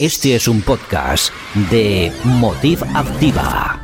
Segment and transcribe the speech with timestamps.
[0.00, 1.32] Este es un podcast
[1.72, 3.80] de Motiv Activa.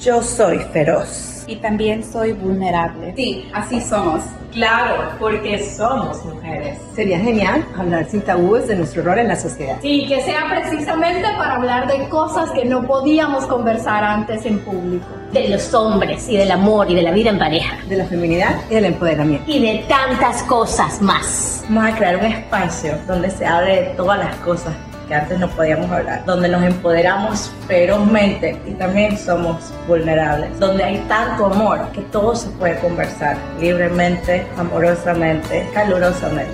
[0.00, 1.33] Yo soy feroz.
[1.46, 3.14] Y también soy vulnerable.
[3.16, 4.22] Sí, así somos.
[4.52, 6.78] Claro, porque somos mujeres.
[6.94, 9.76] Sería genial hablar sin tabúes de nuestro rol en la sociedad.
[9.82, 15.06] Sí, que sea precisamente para hablar de cosas que no podíamos conversar antes en público.
[15.32, 17.78] De los hombres y del amor y de la vida en pareja.
[17.88, 19.50] De la feminidad y del empoderamiento.
[19.50, 21.64] Y de tantas cosas más.
[21.68, 24.74] Vamos a crear un espacio donde se hable de todas las cosas
[25.06, 30.98] que antes no podíamos hablar, donde nos empoderamos ferozmente y también somos vulnerables, donde hay
[31.08, 36.52] tanto amor que todo se puede conversar libremente, amorosamente, calurosamente.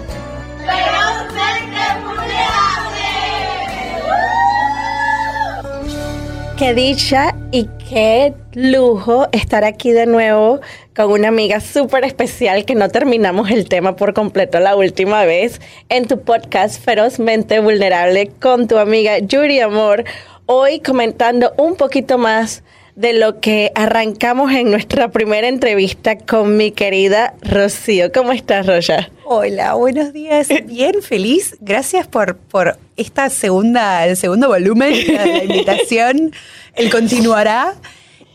[6.57, 10.61] Qué dicha y qué lujo estar aquí de nuevo
[11.07, 15.59] con una amiga súper especial que no terminamos el tema por completo la última vez
[15.89, 20.05] en tu podcast Ferozmente Vulnerable con tu amiga Yuri Amor.
[20.45, 22.63] Hoy comentando un poquito más
[22.97, 28.13] de lo que arrancamos en nuestra primera entrevista con mi querida Rocío.
[28.13, 29.11] ¿Cómo estás, Roya?
[29.25, 30.49] Hola, buenos días.
[30.67, 31.57] Bien, feliz.
[31.61, 36.33] Gracias por, por esta segunda, el segundo volumen de la invitación.
[36.75, 37.75] El continuará.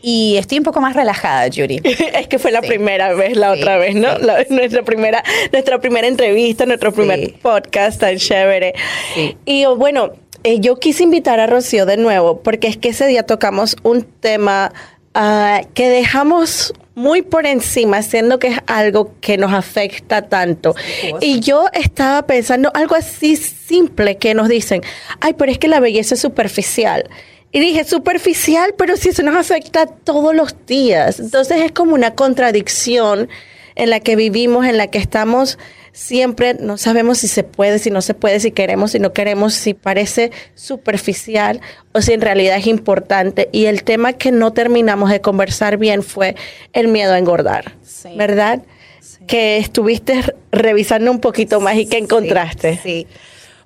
[0.08, 1.80] Y estoy un poco más relajada, Yuri.
[1.84, 4.16] es que fue la primera vez, la otra vez, ¿no?
[4.50, 8.72] nuestra, primera, nuestra primera entrevista, nuestro primer podcast tan chévere.
[9.44, 10.12] Y bueno,
[10.44, 14.04] eh, yo quise invitar a Rocío de nuevo porque es que ese día tocamos un
[14.04, 14.72] tema
[15.14, 20.76] ah, que dejamos muy por encima, siendo que es algo que nos afecta tanto.
[21.20, 24.82] Y yo estaba pensando algo así simple que nos dicen,
[25.20, 27.10] ay, pero es que la belleza es superficial.
[27.52, 31.20] Y dije, superficial, pero si eso nos afecta todos los días.
[31.20, 33.28] Entonces es como una contradicción
[33.76, 35.58] en la que vivimos, en la que estamos
[35.96, 39.54] siempre no sabemos si se puede, si no se puede, si queremos, si no queremos,
[39.54, 43.48] si parece superficial o si en realidad es importante.
[43.50, 46.36] Y el tema que no terminamos de conversar bien fue
[46.74, 47.76] el miedo a engordar,
[48.14, 48.62] ¿verdad?
[49.26, 50.22] Que estuviste
[50.52, 52.78] revisando un poquito más y que encontraste.
[52.82, 53.06] sí.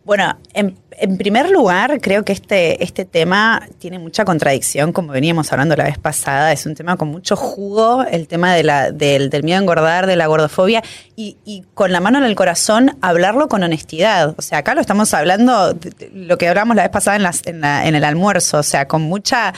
[0.05, 0.77] Bueno, en,
[1.17, 5.99] primer lugar, creo que este, este tema tiene mucha contradicción, como veníamos hablando la vez
[5.99, 6.53] pasada.
[6.53, 10.83] Es un tema con mucho jugo, el tema del, miedo a engordar, de la gordofobia,
[11.17, 14.35] y, con la mano en el corazón, hablarlo con honestidad.
[14.39, 15.77] O sea, acá lo estamos hablando,
[16.13, 19.53] lo que hablamos la vez pasada en, en, el almuerzo, o sea, con mucha,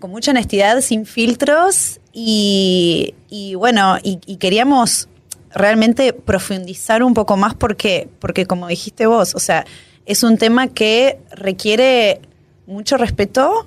[0.00, 3.14] con mucha honestidad, sin filtros, y,
[3.56, 5.08] bueno, y queríamos
[5.54, 9.64] realmente profundizar un poco más porque, porque como dijiste vos, o sea,
[10.06, 12.20] es un tema que requiere
[12.66, 13.66] mucho respeto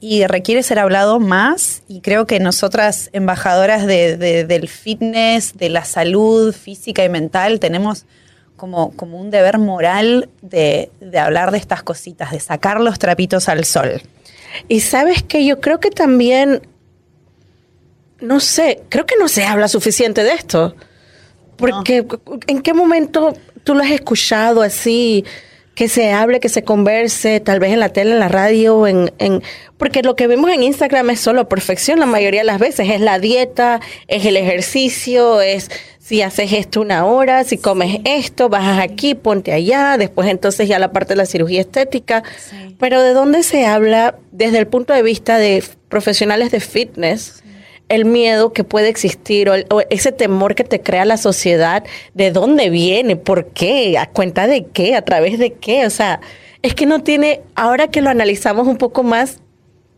[0.00, 5.84] y requiere ser hablado más y creo que nosotras embajadoras de, del fitness, de la
[5.84, 8.06] salud física y mental, tenemos
[8.56, 13.48] como, como un deber moral de, de hablar de estas cositas, de sacar los trapitos
[13.48, 14.02] al sol.
[14.68, 16.62] Y sabes que yo creo que también,
[18.20, 20.74] no sé, creo que no se habla suficiente de esto.
[21.56, 22.06] Porque
[22.46, 23.34] ¿en qué momento
[23.64, 25.24] tú lo has escuchado así?
[25.78, 29.12] Que se hable, que se converse, tal vez en la tele, en la radio, en,
[29.18, 29.44] en,
[29.76, 32.90] porque lo que vemos en Instagram es solo perfección la mayoría de las veces.
[32.90, 38.48] Es la dieta, es el ejercicio, es si haces esto una hora, si comes esto,
[38.48, 42.24] bajas aquí, ponte allá, después entonces ya la parte de la cirugía estética.
[42.80, 47.44] Pero ¿de dónde se habla desde el punto de vista de profesionales de fitness?
[47.88, 51.84] El miedo que puede existir o, ese temor que te crea la sociedad,
[52.14, 53.16] ¿de dónde viene?
[53.16, 53.96] ¿Por qué?
[53.98, 54.94] ¿A cuenta de qué?
[54.94, 55.86] ¿A través de qué?
[55.86, 56.20] O sea,
[56.62, 59.40] es que no tiene, ahora que lo analizamos un poco más,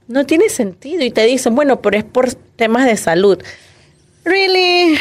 [0.07, 1.05] no tiene sentido.
[1.05, 3.43] Y te dicen, bueno, pero es por temas de salud.
[4.25, 4.97] Really?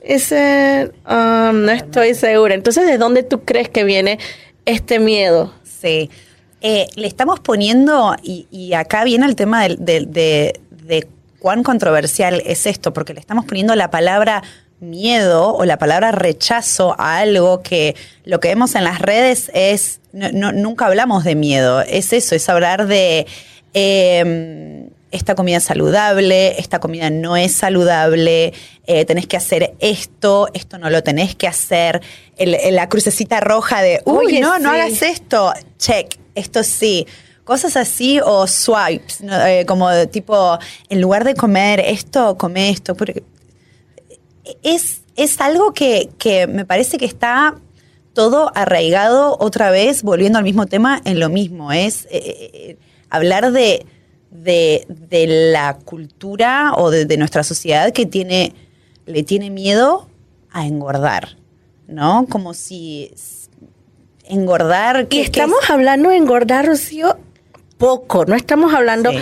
[0.00, 2.54] Ese, um, no estoy segura.
[2.54, 4.18] Entonces, ¿de dónde tú crees que viene
[4.64, 5.52] este miedo?
[5.64, 6.10] Sí.
[6.60, 11.08] Eh, le estamos poniendo, y, acá viene el tema de, de, de
[11.42, 14.44] cuán controversial es esto, porque le estamos poniendo la palabra
[14.78, 20.00] miedo o la palabra rechazo a algo que lo que vemos en las redes es,
[20.12, 23.26] no, nunca hablamos de miedo, es eso, es hablar de
[23.74, 28.54] em, esta comida es saludable, esta comida no es saludable,
[28.86, 32.02] eh, tenés que hacer esto, esto no lo tenés que hacer,
[32.38, 37.06] la crucecita roja de, uy, no, no hagas esto, check, esto sí
[37.44, 40.58] cosas así o swipes, eh, como tipo,
[40.88, 42.94] en lugar de comer esto, come esto.
[42.94, 43.24] Porque
[44.62, 46.08] es, es algo que,
[46.48, 47.56] me parece que está
[48.12, 51.72] todo arraigado otra vez, volviendo al mismo tema, en lo mismo.
[51.72, 52.78] Es eh, eh,
[53.10, 53.86] hablar de,
[54.30, 58.54] de, la cultura o de, nuestra sociedad que tiene,
[59.06, 60.08] le tiene miedo
[60.50, 61.36] a engordar.
[61.88, 62.26] ¿no?
[62.28, 63.12] Como si
[64.24, 65.00] engordar...
[65.02, 67.18] Y que- que estamos es- hablando de engordar, Rocío,
[67.82, 68.24] poco.
[68.24, 69.10] No estamos hablando.
[69.10, 69.18] Sí.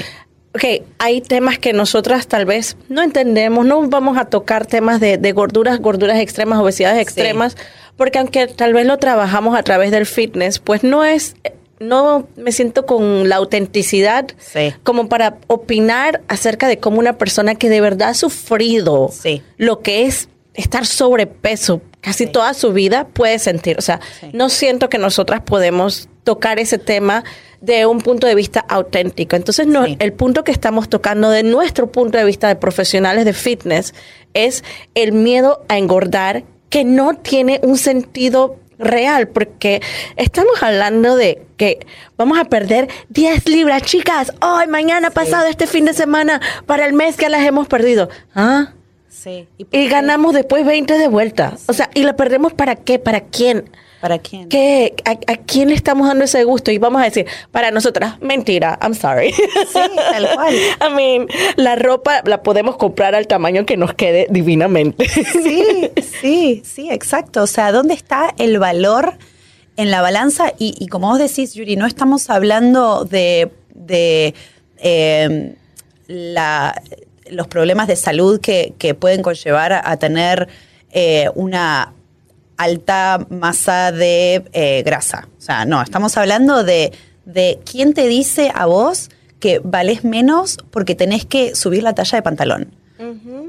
[0.54, 0.64] Ok,
[0.98, 5.32] hay temas que nosotras tal vez no entendemos, no vamos a tocar temas de, de
[5.32, 7.56] gorduras, gorduras extremas, obesidades extremas,
[7.96, 11.36] porque aunque tal vez lo trabajamos a través del fitness, pues no es,
[11.78, 14.74] no me siento con la autenticidad Sí.
[14.82, 19.42] como para opinar acerca de cómo una persona que de verdad ha sufrido Sí.
[19.56, 23.76] lo que es estar sobrepeso casi toda su vida puede sentir.
[23.78, 24.00] O sea,
[24.32, 27.24] no siento que nosotras podemos tocar ese tema
[27.60, 29.36] de un punto de vista auténtico.
[29.36, 29.96] Entonces, no, Sí.
[29.98, 33.94] el punto que estamos tocando de nuestro punto de vista de profesionales de fitness
[34.34, 34.64] es
[34.94, 39.82] el miedo a engordar que no tiene un sentido real, porque
[40.16, 41.86] estamos hablando de que
[42.16, 46.94] vamos a perder 10 libras, chicas, hoy, mañana, pasado, este fin de semana, para el
[46.94, 48.08] mes que las hemos perdido.
[48.34, 48.72] ¿Ah?
[49.08, 49.48] Sí.
[49.58, 51.58] ¿Y ganamos después 20 de vuelta.
[51.66, 52.98] O sea, ¿y la perdemos para qué?
[52.98, 53.68] ¿Para quién?
[54.00, 54.48] ¿Para quién?
[54.48, 54.94] ¿Qué?
[55.04, 56.70] ¿A, a quién le estamos dando ese gusto?
[56.70, 59.32] Y vamos a decir, para nosotras, mentira, I'm sorry.
[59.32, 59.44] Sí,
[59.94, 60.54] tal cual.
[60.80, 65.06] I mean, la ropa la podemos comprar al tamaño que nos quede divinamente.
[65.08, 67.42] Sí, sí, sí, exacto.
[67.42, 69.18] O sea, ¿dónde está el valor
[69.76, 70.52] en la balanza?
[70.58, 74.34] Y, y como vos decís, Yuri, no estamos hablando de, de,
[74.78, 75.54] eh,
[76.06, 76.80] la-
[77.30, 80.48] los problemas de salud que, que pueden conllevar a, a tener
[80.90, 81.92] eh, una
[82.60, 85.28] alta masa de eh, grasa.
[85.38, 86.92] O sea, no, estamos hablando de,
[87.24, 89.08] de quién te dice a vos
[89.38, 92.74] que valés menos porque tenés que subir la talla de pantalón.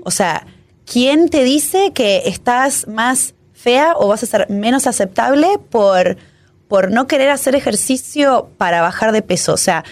[0.05, 0.47] O sea,
[0.85, 6.15] ¿quién te dice que estás más fea o vas a ser menos aceptable por,
[6.69, 9.51] por no querer hacer ejercicio para bajar de peso?
[9.53, 9.83] O sea,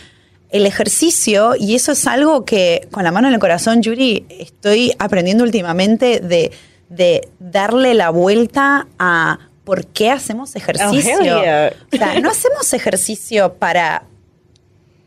[0.50, 4.94] el ejercicio, y eso es algo que con la mano en el corazón, Yuri, estoy
[4.98, 6.51] aprendiendo últimamente de,
[6.89, 11.18] de darle la vuelta a por qué hacemos ejercicio.
[11.19, 11.71] Oh, yeah.
[11.94, 14.03] O sea, no hacemos ejercicio para,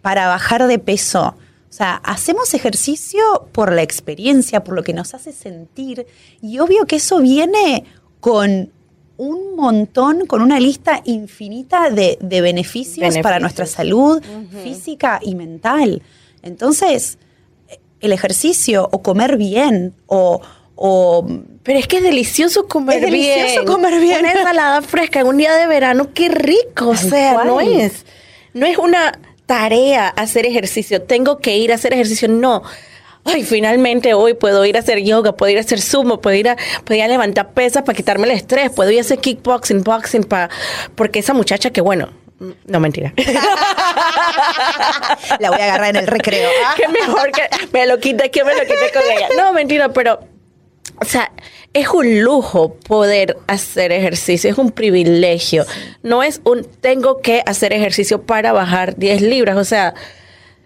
[0.00, 1.34] para bajar de peso.
[1.68, 6.06] O sea, hacemos ejercicio por la experiencia, por lo que nos hace sentir.
[6.40, 7.84] Y obvio que eso viene
[8.20, 8.70] con
[9.16, 14.22] un montón, con una lista infinita de, de beneficios, para nuestra salud
[14.62, 16.02] física y mental.
[16.42, 17.18] Entonces,
[18.00, 20.40] el ejercicio o comer bien o...
[20.76, 21.26] o
[21.62, 23.66] Pero es que es delicioso comer Es delicioso bien.
[23.66, 24.20] comer bien.
[24.20, 26.88] Una ensalada fresca en un día de verano, qué rico.
[26.88, 27.46] O sea, cual.
[27.46, 28.04] no es,
[28.52, 31.02] no es una tarea hacer ejercicio.
[31.02, 32.28] Tengo que ir a hacer ejercicio.
[32.28, 32.62] No.
[33.24, 36.48] Ay, finalmente hoy puedo ir a hacer yoga, puedo ir a hacer sumo, puedo ir
[36.48, 39.84] a, puedo ir a levantar pesas para quitarme el estrés, puedo ir a hacer kickboxing,
[39.84, 40.50] boxing, para,
[40.96, 42.08] porque esa muchacha que bueno,
[42.66, 43.14] no mentira.
[45.38, 46.50] la voy a agarrar en el recreo.
[46.76, 47.42] que mejor que
[47.72, 49.28] me lo quite que me lo quite con ella.
[49.36, 50.18] No, mentira, pero,
[51.02, 51.30] o sea,
[51.74, 55.64] es un lujo poder hacer ejercicio, es un privilegio.
[56.02, 59.94] No es un tengo que hacer ejercicio para bajar 10 libras, o sea,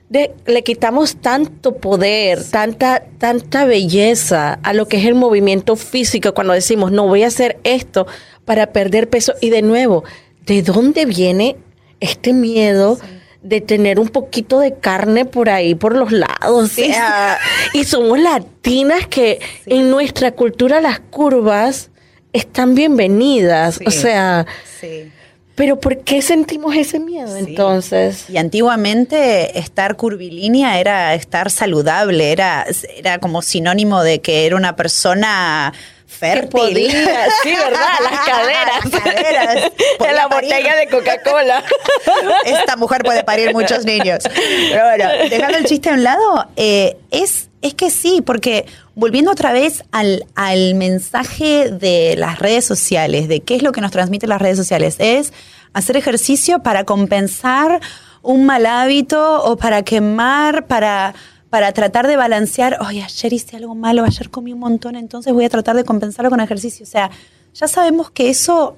[0.08, 6.32] de- le quitamos tanto poder, tanta, tanta belleza a lo que es el movimiento físico
[6.34, 8.06] cuando decimos, no voy a hacer esto
[8.44, 9.34] para perder peso.
[9.40, 10.04] Y de nuevo,
[10.44, 11.56] ¿de dónde viene
[11.98, 12.98] este miedo?
[13.46, 16.64] De tener un poquito de carne por ahí, por los lados.
[16.64, 17.38] O sea,
[17.75, 21.90] y somos latinas que en nuestra cultura las curvas
[22.32, 23.81] están bienvenidas.
[23.87, 24.46] O sea,
[24.81, 25.10] Sí.
[25.55, 27.44] pero ¿por qué sentimos ese miedo Sí.
[27.48, 28.29] entonces?
[28.29, 34.76] Y antiguamente estar curvilínea era estar saludable, era, era como sinónimo de que era una
[34.76, 35.72] persona
[36.06, 36.51] fértil.
[36.51, 37.89] podía, sí, ¿verdad?
[38.03, 38.93] Las caderas.
[38.93, 39.72] Las caderas.
[39.98, 40.51] En la parir.
[40.51, 41.65] botella de Coca-Cola.
[42.44, 44.25] Esta mujer puede parir muchos niños.
[44.25, 49.31] Pero bueno, dejando el chiste a un lado, eh, es, es que sí, porque volviendo
[49.31, 53.91] otra vez al, al mensaje de las redes sociales, de qué es lo que nos
[53.91, 55.32] transmiten las redes sociales, es
[55.72, 57.81] hacer ejercicio para compensar
[58.22, 61.15] un mal hábito o para quemar, para,
[61.50, 65.44] para tratar de balancear, oye, ayer hice algo malo, ayer comí un montón, entonces voy
[65.44, 66.84] a tratar de compensarlo con ejercicio.
[66.84, 67.10] O sea,
[67.55, 68.76] ya sabemos que eso,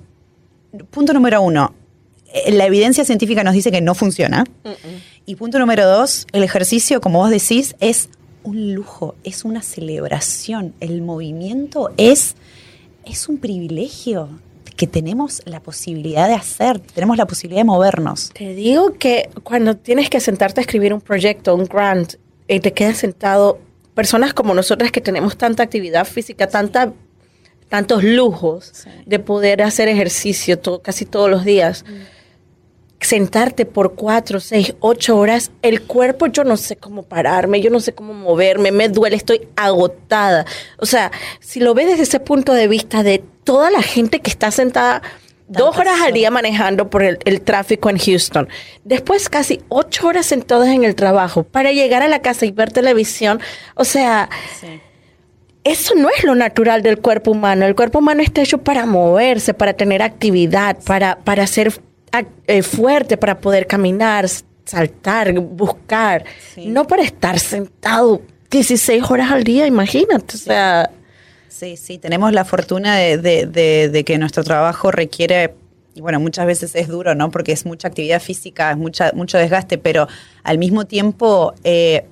[0.90, 1.74] punto número uno,
[2.32, 4.44] eh, la evidencia científica nos dice que no funciona.
[5.24, 8.10] Y punto número dos, el ejercicio, como vos decís, es
[8.44, 10.74] un lujo, es una celebración.
[10.80, 12.34] El movimiento es,
[13.04, 14.28] es un privilegio
[14.76, 18.30] que tenemos la posibilidad de hacer, tenemos la posibilidad de movernos.
[18.32, 22.14] Te digo que cuando tienes que sentarte a escribir un proyecto, un grant,
[22.48, 23.58] y te quedas sentado,
[23.94, 26.92] personas como nosotras que tenemos tanta actividad física, tanta,
[27.68, 28.90] tantos lujos Sí.
[29.06, 31.84] de poder hacer ejercicio to- casi todos los días,
[33.00, 37.78] sentarte por cuatro, seis, ocho horas, el cuerpo yo no sé cómo pararme, yo no
[37.78, 40.44] sé cómo moverme, me duele, estoy agotada.
[40.78, 44.30] O sea, si lo ves desde ese punto de vista de toda la gente que
[44.30, 45.02] está sentada
[45.48, 48.48] dos horas al día manejando por el, el tráfico en Houston,
[48.84, 52.72] después casi ocho horas sentadas en el trabajo para llegar a la casa y ver
[52.72, 53.40] televisión,
[53.74, 54.28] o sea...
[55.64, 57.66] Eso no es lo natural del cuerpo humano.
[57.66, 61.74] El cuerpo humano está hecho para moverse, para tener actividad, para, para ser
[62.46, 64.26] eh, fuerte, para poder caminar,
[64.64, 66.24] saltar, buscar.
[66.56, 70.36] No para estar sentado 16 horas al día, imagínate.
[70.36, 70.90] O sea,
[71.58, 75.54] Sí, sí, tenemos la fortuna de, de- de- de que nuestro trabajo requiere,
[75.94, 77.30] y bueno, muchas veces es duro, ¿no?
[77.32, 80.06] Porque es mucha actividad física, es mucha, mucho desgaste, pero
[80.44, 82.04] al mismo tiempo, eh,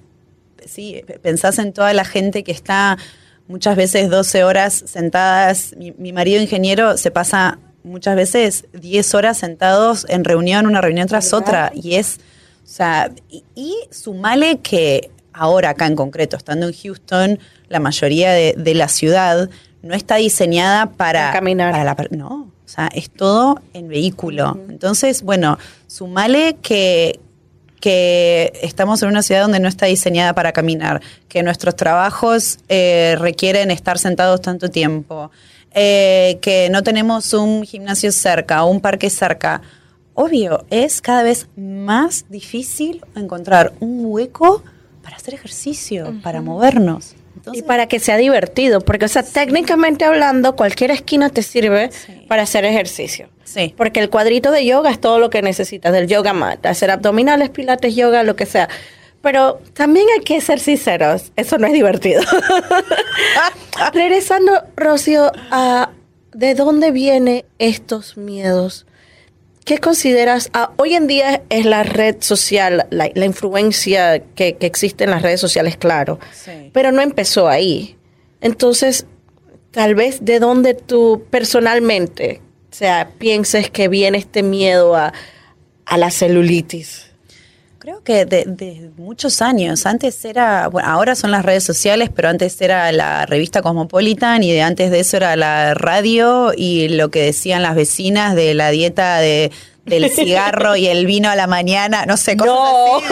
[0.64, 2.98] sí, pensás en toda la gente que está
[3.46, 5.74] muchas veces 12 horas sentadas.
[5.78, 11.06] Mi, mi marido ingeniero se pasa muchas veces 10 horas sentados en reunión, una reunión
[11.06, 12.18] tras otra, y es,
[12.64, 17.38] o sea, y, y sumale que ahora acá en concreto, estando en Houston,
[17.68, 19.48] la mayoría de, de la ciudad
[19.82, 21.72] no está diseñada para caminar.
[21.72, 24.58] para la no, o sea, es todo en vehículo.
[24.68, 27.20] Entonces, bueno, sumale que
[27.80, 33.16] que estamos en una ciudad donde no está diseñada para caminar, que nuestros trabajos eh,
[33.18, 35.30] requieren estar sentados tanto tiempo,
[35.72, 39.60] eh, que no tenemos un gimnasio cerca o un parque cerca.
[40.14, 44.64] Obvio, es cada vez más difícil encontrar un hueco
[45.06, 47.14] para hacer ejercicio, para movernos.
[47.52, 51.90] y para que sea divertido, porque, o sea, técnicamente hablando, cualquier esquina te sirve
[52.26, 53.28] para hacer ejercicio.
[53.44, 53.72] Sí.
[53.76, 57.50] Porque el cuadrito de yoga es todo lo que necesitas, del yoga mat, hacer abdominales,
[57.50, 58.68] pilates, yoga, lo que sea.
[59.22, 62.22] Pero también hay que ser sinceros, eso no es divertido.
[63.92, 65.90] Regresando, Rocío, a
[66.32, 68.86] de dónde vienen estos miedos.
[69.66, 70.49] ¿Qué consideras?
[70.52, 75.11] ah, hoy en día es la red social, la, la influencia que, que existe en
[75.11, 76.20] las redes sociales, claro.
[76.32, 76.70] Sí.
[76.73, 77.96] Pero no empezó ahí.
[78.40, 79.06] Entonces,
[79.73, 85.12] tal vez de dónde tú personalmente, o sea, pienses que viene este miedo a,
[85.85, 87.05] a la celulitis.
[87.86, 89.86] Creo que de, muchos años.
[89.86, 94.50] Antes era, bueno, ahora son las redes sociales, pero antes era la revista Cosmopolitan y
[94.50, 98.70] de antes de eso era la radio y lo que decían las vecinas de la
[98.70, 99.52] dieta de
[99.86, 102.96] del cigarro y el vino a la mañana, no sé, cosas No.
[102.98, 103.06] así.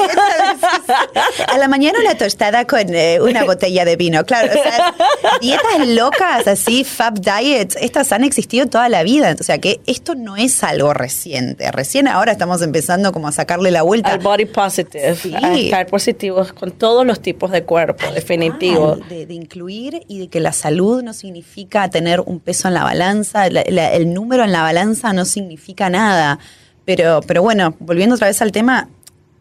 [1.53, 4.49] A la mañana una tostada con eh, una botella de vino, claro.
[4.51, 4.95] O sea,
[5.41, 9.35] dietas locas, así, fab diets, estas han existido toda la vida.
[9.39, 11.71] O sea, que esto no es algo reciente.
[11.73, 14.11] Recién ahora estamos empezando como a sacarle la vuelta.
[14.11, 15.35] Al body positive, Sí.
[15.35, 18.97] a estar positivos con todos los tipos de cuerpo, definitivo.
[19.09, 23.49] de incluir y de que la salud no significa tener un peso en la balanza,
[23.51, 26.39] la- la- el número en la balanza no significa nada.
[26.85, 28.89] Pero, pero bueno, volviendo otra vez al tema,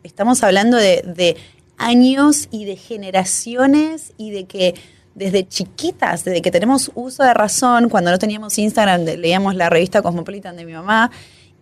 [0.03, 1.37] estamos hablando de, de
[1.77, 4.75] años y de generaciones y de que
[5.15, 10.01] desde chiquitas, desde que tenemos uso de razón, cuando no teníamos Instagram, leíamos la revista
[10.01, 11.11] Cosmopolitan de mi mamá,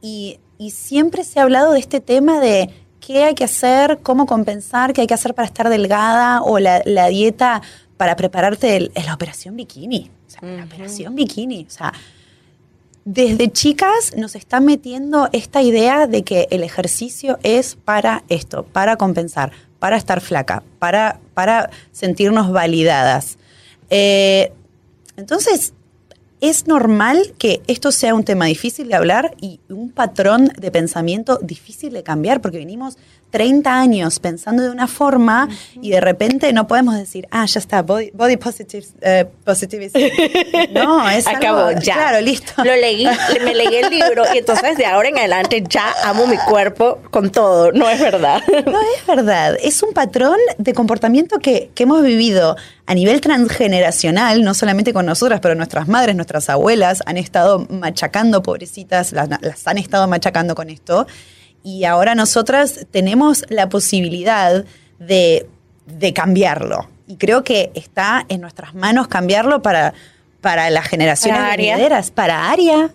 [0.01, 2.69] y, y siempre se ha hablado de este tema de
[2.99, 6.81] qué hay que hacer, cómo compensar, qué hay que hacer para estar delgada o la,
[6.85, 7.61] la dieta
[7.97, 10.09] para prepararte en la operación bikini.
[10.27, 11.65] O sea, la operación bikini.
[11.67, 11.93] O sea,
[13.05, 18.95] desde chicas nos están metiendo esta idea de que el ejercicio es para esto, para
[18.95, 23.37] compensar, para estar flaca, para, para sentirnos validadas.
[23.89, 24.51] Eh,
[25.17, 25.73] entonces,
[26.41, 31.39] es normal que esto sea un tema difícil de hablar y un patrón de pensamiento
[31.41, 32.97] difícil de cambiar, porque venimos
[33.29, 35.47] 30 años pensando de una forma
[35.81, 39.97] y de repente no podemos decir, ah, ya está, body, body positive, eh, positivism.
[40.73, 41.93] No, es algo- Acabó, ya.
[41.93, 42.51] Claro, listo.
[42.63, 43.05] Lo leí,
[43.43, 47.29] me leí el libro y entonces de ahora en adelante ya amo mi cuerpo con
[47.31, 47.71] todo.
[47.71, 48.41] No es verdad.
[48.65, 52.55] No es verdad, es un patrón de comportamiento que, que hemos vivido
[52.85, 58.41] a nivel transgeneracional, no solamente con nosotras, pero nuestras madres, nuestras abuelas han estado machacando,
[58.41, 61.07] pobrecitas, las, las han estado machacando con esto.
[61.63, 64.65] Y ahora nosotras tenemos la posibilidad
[64.99, 65.47] de,
[65.85, 66.89] de cambiarlo.
[67.07, 69.93] Y creo que está en nuestras manos cambiarlo para,
[70.41, 72.89] para las generaciones Para venideras, para Aria,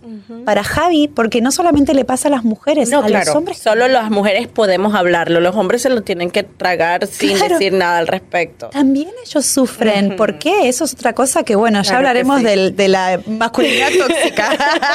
[0.45, 3.25] para Javi, porque no solamente le pasa a las mujeres, No, a claro.
[3.27, 5.39] los hombres Solo las mujeres podemos hablarlo.
[5.41, 7.55] Los hombres se lo tienen que tragar sin Claro.
[7.59, 8.69] decir nada al respecto.
[8.71, 10.17] También ellos sufren.
[10.17, 10.69] ¿Por qué?
[10.69, 12.45] Eso es otra cosa que, bueno, ya Claro hablaremos sí.
[12.47, 14.49] del- de la masculinidad tóxica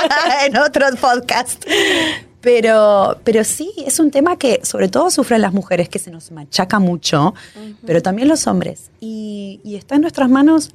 [0.46, 1.63] en otro podcast.
[2.41, 6.31] Pero, pero sí, es un tema que sobre todo sufren las mujeres, que se nos
[6.31, 7.36] machaca mucho,
[7.86, 8.89] pero también los hombres.
[9.00, 10.72] Y, y está en nuestras manos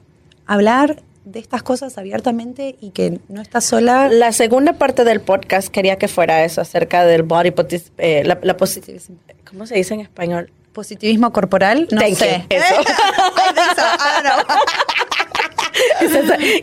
[0.46, 4.08] hablar de estas cosas abiertamente y que no estás sola.
[4.08, 7.52] La segunda parte del podcast quería que fuera eso, acerca del body
[7.98, 9.16] eh, la, la positivismo.
[9.44, 10.50] ¿Cómo se dice en español?
[10.72, 12.16] Positivismo corporal, no Thank you.
[12.16, 12.46] sé.
[12.48, 12.74] Eso.
[12.80, 13.82] I think so.
[13.82, 14.56] I don't know.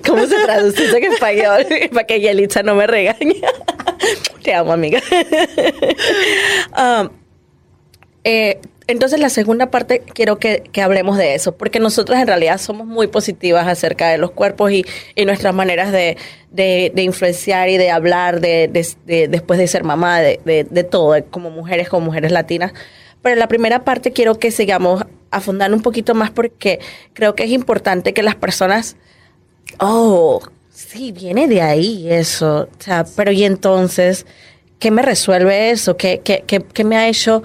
[0.07, 1.65] ¿Cómo se traduce eso en español?
[1.93, 3.41] Para que Yelitza no me regañe.
[4.43, 5.01] Te amo, amiga.
[6.75, 7.09] Um,
[8.23, 12.57] eh, entonces, la segunda parte quiero que, que hablemos de eso, porque nosotras en realidad
[12.57, 16.17] somos muy positivas acerca de los cuerpos y, y nuestras maneras de,
[16.51, 21.15] de- de influenciar y de hablar de, de- de- después de ser mamá, de, todo,
[21.31, 22.73] como mujeres, como mujeres latinas.
[23.21, 26.79] Pero la primera parte quiero que sigamos afondando un poquito más porque
[27.13, 28.97] creo que es importante que las personas
[29.79, 32.67] Oh, sí, viene de ahí eso.
[32.79, 34.25] O sea, pero y entonces,
[34.79, 35.97] ¿qué me resuelve eso?
[35.97, 37.43] ¿Qué, qué, qué, qué me ha hecho?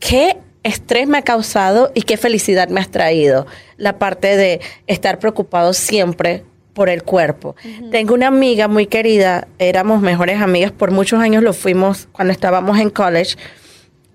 [0.00, 3.46] ¿Qué estrés me ha causado y qué felicidad me has traído?
[3.76, 6.42] La parte de estar preocupado siempre
[6.74, 7.54] por el cuerpo.
[7.90, 12.78] Tengo una amiga muy querida, éramos mejores amigas, por muchos años lo fuimos cuando estábamos
[12.78, 13.36] en college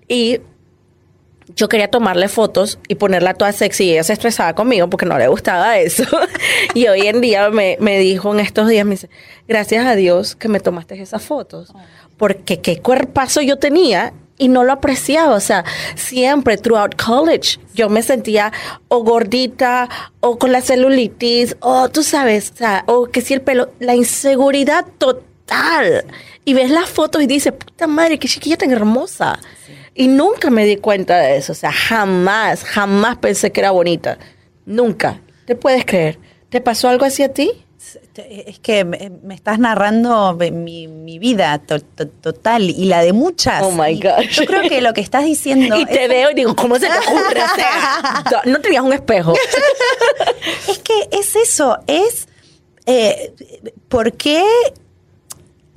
[0.08, 0.40] y
[1.54, 5.16] yo quería tomarle fotos y ponerla toda sexy y ella se estresaba conmigo porque no
[5.16, 6.04] le gustaba eso.
[6.74, 9.08] y hoy en día me, me dijo en estos días, me dice,
[9.46, 11.72] gracias a Dios que me tomaste esas fotos,
[12.16, 15.34] porque qué cuerpazo yo tenía y no lo apreciaba.
[15.34, 15.64] O sea,
[15.94, 18.52] siempre, throughout college, yo me sentía
[18.88, 19.88] o gordita
[20.20, 23.94] o con la celulitis o tú sabes, o, sea, o que si el pelo, la
[23.94, 26.04] inseguridad total.
[26.44, 29.38] Y ves las fotos y dices, puta madre, qué chiquilla tan hermosa.
[29.94, 31.52] Y nunca me di cuenta de eso.
[31.52, 34.18] O sea, jamás, jamás pensé que era bonita.
[34.64, 35.20] Nunca.
[35.46, 36.18] ¿Te puedes creer?
[36.50, 37.65] ¿Te pasó algo así a ti?
[38.16, 43.12] Es que me, me estás narrando mi, mi vida to- to- total y la de
[43.12, 43.62] muchas.
[43.62, 44.28] Oh my gosh.
[44.40, 45.76] Yo creo que lo que estás diciendo.
[45.80, 47.40] y te veo y digo, ¿cómo se te ocurre?
[48.50, 49.34] No tenías un espejo.
[50.68, 52.28] Es que es eso, es
[52.86, 53.32] eh,
[53.88, 54.44] por qué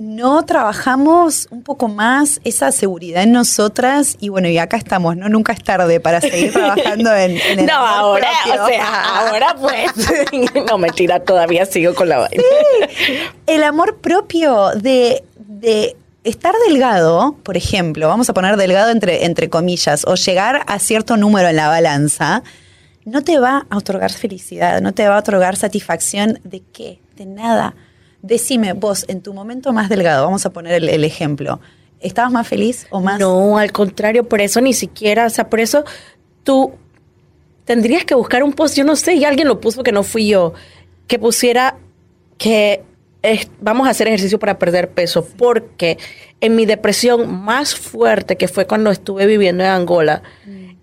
[0.00, 5.28] no trabajamos un poco más esa seguridad en nosotras y bueno, y acá estamos, ¿no?
[5.28, 8.64] Nunca es tarde para seguir trabajando en, en el no, amor ahora, propio.
[8.64, 9.92] o sea, ahora pues.
[10.70, 12.42] no, mentira, todavía sigo con la vaina.
[13.46, 19.50] el amor propio de, de estar delgado, por ejemplo, vamos a poner delgado entre, entre
[19.50, 22.42] comillas, o llegar a cierto número en la balanza,
[23.04, 27.26] no te va a otorgar felicidad, no te va a otorgar satisfacción de qué, de
[27.26, 27.74] nada.
[28.22, 31.60] Decime, vos, en tu momento más delgado, vamos a poner el, el ejemplo,
[32.00, 33.18] ¿estabas más feliz o más?
[33.18, 35.84] No, al contrario, por eso ni siquiera, o sea, por eso
[36.44, 36.72] tú
[37.64, 40.28] tendrías que buscar un post, yo no sé, y alguien lo puso que no fui
[40.28, 40.52] yo,
[41.06, 41.76] que pusiera
[42.36, 42.82] que
[43.22, 45.98] es- vamos a hacer ejercicio para perder peso, porque
[46.40, 50.22] en mi depresión más fuerte, que fue cuando estuve viviendo en Angola,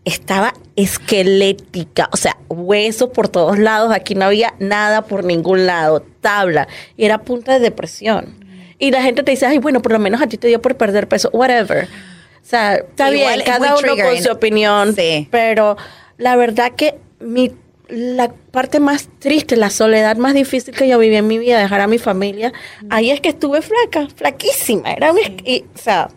[0.08, 6.02] estaba esquelética, o sea, huesos por todos lados, aquí no había nada por ningún lado,
[6.22, 8.36] tabla, y era punta de depresión.
[8.80, 10.76] Y la gente te dice, ay, bueno, por lo menos a ti te dio por
[10.78, 11.86] perder peso, whatever.
[11.86, 15.28] O sea, está Igual bien, cada uno con su opinión, Sí.
[15.32, 15.76] pero
[16.18, 17.52] la verdad que mi
[17.90, 21.80] la parte más triste, la soledad más difícil que yo viví en mi vida, dejar
[21.80, 22.52] a mi familia,
[22.90, 26.10] ahí es que estuve flaca, flaquísima, era un, y, o sea,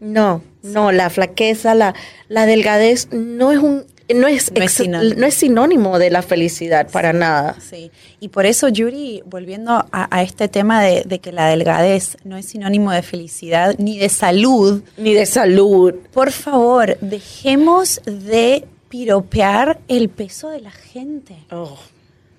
[0.00, 1.94] no, no, la flaqueza, la,
[2.28, 5.14] la delgadez no es un no es, No es sinónimo.
[5.18, 7.56] no es sinónimo de la felicidad para nada.
[7.58, 12.18] Sí, y por eso, Yuri, volviendo a, a este tema de, de que la delgadez
[12.22, 15.94] no es sinónimo de felicidad ni de salud, Ni de salud.
[16.12, 21.36] por favor, dejemos de piropear el peso de la gente.
[21.50, 21.78] Oh.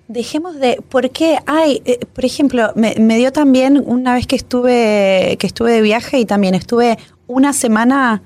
[0.08, 1.38] Dejemos de, ¿por qué?
[1.46, 5.82] Ay, eh, por ejemplo, me, me dio también una vez que estuve, que estuve de
[5.82, 8.22] viaje y también estuve una semana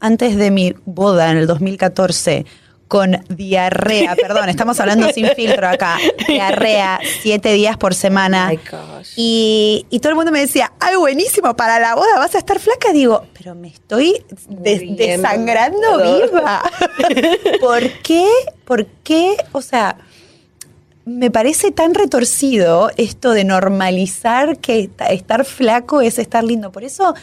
[0.00, 2.46] antes de mi boda en el 2014
[2.88, 8.48] con diarrea, perdón, estamos hablando sin filtro acá, diarrea siete días por semana.
[9.16, 12.58] Y, y todo el mundo me decía, ay, buenísimo, para la boda vas a estar
[12.58, 12.92] flaca.
[12.92, 16.62] Digo, pero me estoy des- desangrando viva.
[17.60, 18.26] ¿Por qué?
[18.64, 19.36] ¿Por qué?
[19.52, 19.96] O sea,
[21.04, 26.72] me parece tan retorcido esto de normalizar que esta- estar flaco es estar lindo.
[26.72, 27.14] Por eso,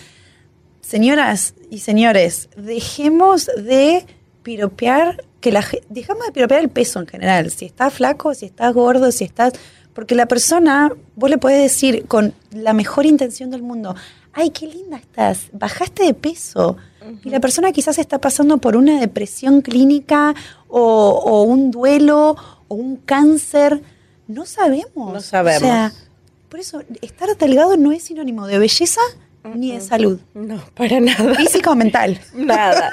[0.87, 4.05] señoras y señores, dejemos de
[4.41, 7.51] piropear que la dejamos de piropear el peso en general.
[7.51, 9.53] Si estás flaco, si estás gordo, si estás
[9.93, 13.95] porque la persona, vos le podés decir con la mejor intención del mundo,
[14.31, 16.77] ay, qué linda estás, bajaste de peso.
[17.23, 20.35] Y la persona quizás está pasando por una depresión clínica
[20.67, 22.35] o, o un duelo
[22.67, 23.81] o un cáncer.
[24.27, 25.13] No sabemos.
[25.13, 25.63] No sabemos.
[25.63, 25.93] O sea,
[26.47, 29.01] por eso, estar delgado no es sinónimo de belleza
[29.55, 30.19] ni de salud.
[30.33, 31.35] No, para nada.
[31.35, 32.19] Física o mental.
[32.33, 32.91] Nada.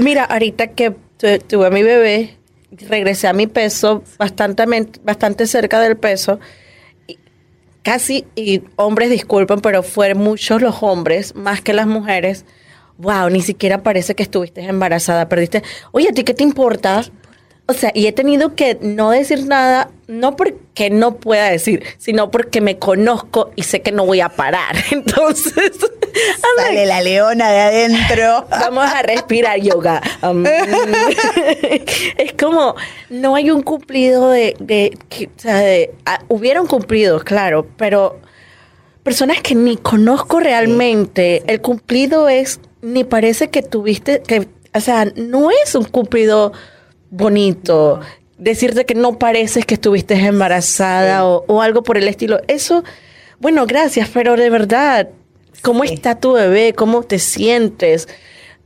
[0.00, 2.36] Mira, ahorita que tu- tuve a mi bebé,
[2.88, 4.64] regresé a mi peso bastante,
[5.04, 6.38] bastante cerca del peso.
[7.82, 12.44] casi, y hombres disculpen, pero fueron muchos los hombres, más que las mujeres.
[12.96, 15.62] Wow, ni siquiera parece que estuviste embarazada, perdiste.
[15.92, 17.02] Oye, ¿a ti qué te importa?
[17.66, 22.30] O sea, y he tenido que no decir nada, no porque no pueda decir, sino
[22.30, 24.76] porque me conozco y sé que no voy a parar.
[24.90, 25.72] Entonces,
[26.58, 28.46] sale la leona de adentro.
[28.50, 30.02] Vamos a respirar yoga.
[30.22, 30.44] Um,
[32.18, 32.74] es como,
[33.08, 34.98] no hay un cumplido de, de,
[35.34, 38.20] o sea, de ah, hubieron cumplidos, claro, pero
[39.02, 45.06] personas que ni conozco realmente, el cumplido es, ni parece que tuviste, que, o sea,
[45.16, 46.52] no es un cumplido
[47.16, 48.00] bonito.
[48.38, 52.40] Decirte que no pareces que estuviste embarazada o, algo por el estilo.
[52.48, 52.84] Eso,
[53.38, 55.08] bueno, gracias, pero de verdad,
[55.62, 56.74] ¿cómo está tu bebé?
[56.74, 58.08] ¿Cómo te sientes?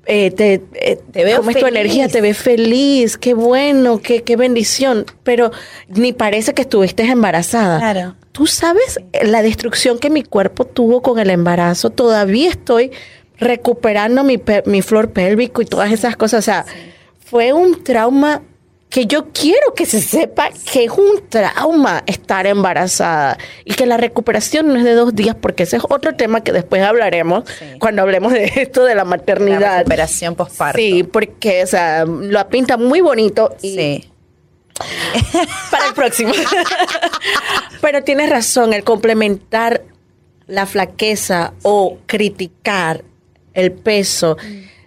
[0.06, 2.08] Eh, te, eh, te veo ¿Cómo es tu energía?
[2.08, 5.04] Te ves feliz, qué bueno, qué, qué bendición.
[5.22, 5.52] Pero
[5.88, 7.78] ni parece que estuviste embarazada.
[7.78, 8.16] Claro.
[8.32, 11.90] Tú sabes la destrucción que mi cuerpo tuvo con el embarazo.
[11.90, 12.90] Todavía estoy
[13.36, 16.38] recuperando mi, mi flor pélvico y todas esas cosas.
[16.38, 16.64] O sea,
[17.28, 18.42] fue un trauma
[18.88, 23.36] que yo quiero que se sepa que es un trauma estar embarazada
[23.66, 26.52] y que la recuperación no es de dos días, porque ese es otro tema que
[26.52, 27.44] después hablaremos
[27.80, 29.60] cuando hablemos de esto de la maternidad.
[29.60, 30.78] La recuperación postparto.
[30.78, 34.10] Sí, porque o sea, lo pinta muy bonito y sí.
[35.70, 36.32] para el próximo.
[37.82, 39.82] Pero tienes razón, el complementar
[40.46, 43.04] la flaqueza o criticar
[43.52, 44.38] el peso.
[44.42, 44.77] Mm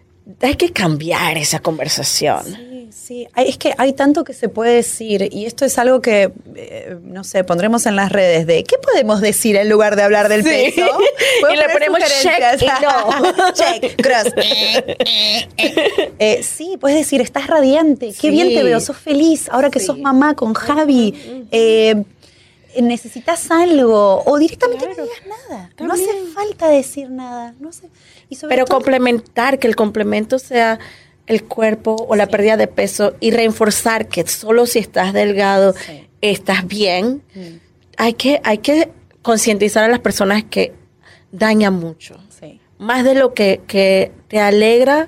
[0.41, 2.43] hay que cambiar esa conversación.
[2.45, 3.27] Sí, sí.
[3.35, 7.23] es que hay tanto que se puede decir y esto es algo que, eh, no
[7.23, 10.85] sé, pondremos en las redes de ¿qué podemos decir en lugar de hablar del peso?
[11.51, 13.53] Y le ponemos check y no.
[13.53, 14.33] check, cross.
[16.19, 19.97] Eh, sí, puedes decir, estás radiante, qué bien te veo, sos feliz, ahora que sos
[19.97, 21.47] mamá con Javi.
[21.51, 22.03] Eh,
[22.79, 25.69] necesitas algo o directamente no digas nada.
[25.79, 27.53] No hace falta decir nada.
[27.59, 27.89] No hace,
[28.47, 30.79] pero complementar, que el complemento sea
[31.27, 35.73] el cuerpo o la pérdida de peso y reforzar que solo si estás delgado
[36.21, 37.23] estás bien.
[37.33, 37.41] Mm.
[37.97, 40.73] Hay que, hay que concientizar a las personas que
[41.31, 42.15] daña mucho.
[42.77, 45.07] Más de lo que, que te alegra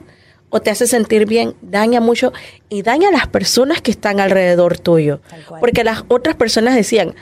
[0.50, 2.32] o te hace sentir bien, daña mucho
[2.70, 5.22] y daña a las personas que están alrededor tuyo.
[5.60, 7.16] Porque las otras personas decían,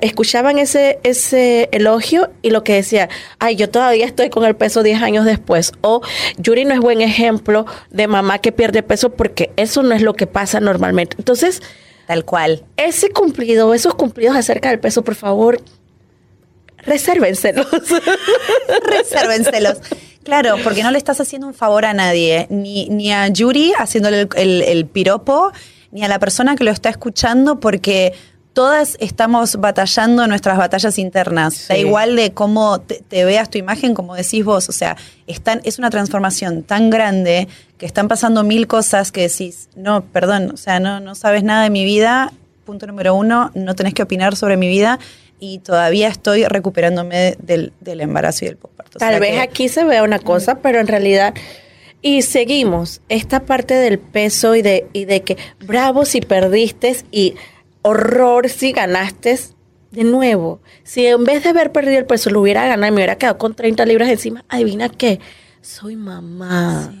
[0.00, 4.82] escuchaban ese, ese elogio y lo que decía, ay, yo todavía estoy con el peso
[4.82, 5.72] 10 años después.
[5.80, 6.02] O
[6.36, 10.14] Yuri no es buen ejemplo de mamá que pierde peso porque eso no es lo
[10.14, 11.16] que pasa normalmente.
[11.18, 11.62] Entonces,
[12.06, 12.64] tal cual.
[12.76, 15.60] Ese cumplido, esos cumplidos acerca del peso, por favor,
[16.78, 17.66] resérvenselos.
[18.84, 19.78] resérvenselos.
[20.24, 24.28] Claro, porque no le estás haciendo un favor a nadie, ni, ni a Yuri haciéndole
[24.36, 25.52] el, el piropo,
[25.90, 28.12] ni a la persona que lo está escuchando, porque
[28.58, 31.68] todas estamos batallando nuestras batallas internas.
[31.68, 34.68] Da igual de cómo te, veas tu imagen, como decís vos.
[34.68, 34.96] O sea,
[35.28, 37.46] están, es una transformación tan grande
[37.78, 41.62] que están pasando mil cosas que decís, no, perdón, o sea, no, no sabes nada
[41.62, 42.32] de mi vida.
[42.64, 44.98] Punto número uno, no tenés que opinar sobre mi vida
[45.38, 48.98] y todavía estoy recuperándome del, embarazo y del postparto.
[48.98, 51.32] Tal vez aquí se vea una cosa, pero en realidad...
[52.00, 57.34] Y seguimos esta parte del peso y de, y de que bravo si perdiste y
[57.88, 59.38] horror si ganaste
[59.90, 60.60] de nuevo.
[60.84, 63.38] Si en vez de haber perdido el peso lo hubiera ganado y me hubiera quedado
[63.38, 65.20] con 30 libras encima, adivina qué,
[65.60, 66.94] soy mamá.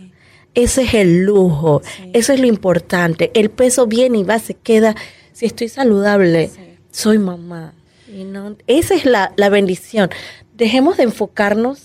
[0.54, 3.30] Ese es el lujo, eso es lo importante.
[3.34, 4.96] El peso viene y va, se queda.
[5.32, 6.50] Si estoy saludable,
[6.90, 7.74] soy mamá.
[8.12, 10.10] Y no, esa es la, la bendición.
[10.54, 11.80] Dejemos de enfocarnos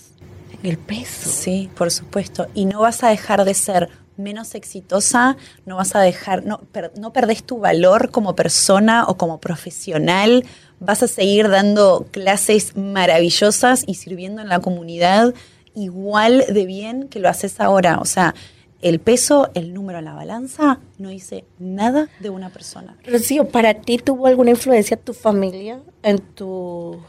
[0.60, 1.30] en el peso.
[1.30, 2.48] Sí, por supuesto.
[2.54, 6.60] Y no vas a dejar de ser menos exitosa, no vas a dejar, no,
[6.96, 10.44] no perdés tu valor como persona o como profesional,
[10.80, 15.34] vas a seguir dando clases maravillosas y sirviendo en la comunidad
[15.74, 17.98] igual de bien que lo haces ahora.
[18.00, 18.34] O sea,
[18.80, 22.96] el peso, el número en la balanza, no dice nada de una persona.
[23.06, 27.00] Rocío, ¿para ti tuvo alguna influencia tu familia en tu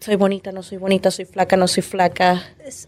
[0.00, 2.42] soy bonita, no soy bonita, soy flaca, no soy flaca.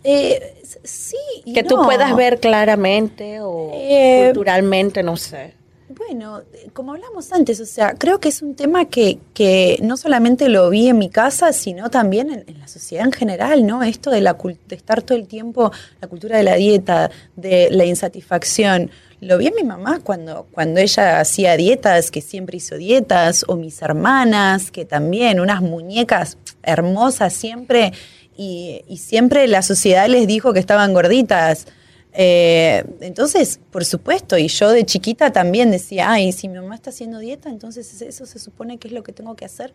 [0.04, 1.16] Eh, sí.
[1.52, 5.60] que tú puedas ver claramente o eh, culturalmente, no sé.
[5.88, 6.42] Bueno,
[6.72, 10.70] como hablamos antes, o sea, creo que es un tema que, que no solamente lo
[10.70, 13.82] vi en mi casa, sino también en, la sociedad en general, ¿no?
[13.82, 14.34] Esto de, la,
[14.68, 18.92] de estar todo el tiempo, la cultura de la dieta, de la insatisfacción.
[19.20, 23.56] Lo vi en mi mamá cuando, cuando ella hacía dietas, que siempre hizo dietas, o
[23.56, 27.92] mis hermanas, que también, unas muñecas hermosas siempre,
[28.36, 31.66] y, siempre la sociedad les dijo que estaban gorditas.
[32.12, 36.90] Eh, entonces, por supuesto, y yo de chiquita también decía, ay, si mi mamá está
[36.90, 39.74] haciendo dieta, entonces eso se supone que es lo que tengo que hacer.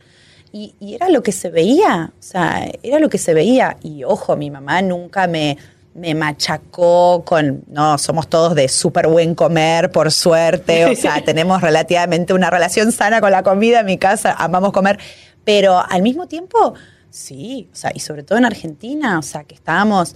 [0.52, 3.78] Y, y era lo que se veía, o sea, era lo que se veía.
[3.84, 5.58] Y ojo, mi mamá nunca me,
[5.96, 11.62] me machacó con, no, somos todos de súper buen comer, por suerte, o sea, tenemos
[11.62, 15.00] relativamente una relación sana con la comida en mi casa, amamos comer,
[15.46, 16.74] pero al mismo tiempo,
[17.10, 20.16] sí, o sea, y sobre todo en Argentina, o sea, que estábamos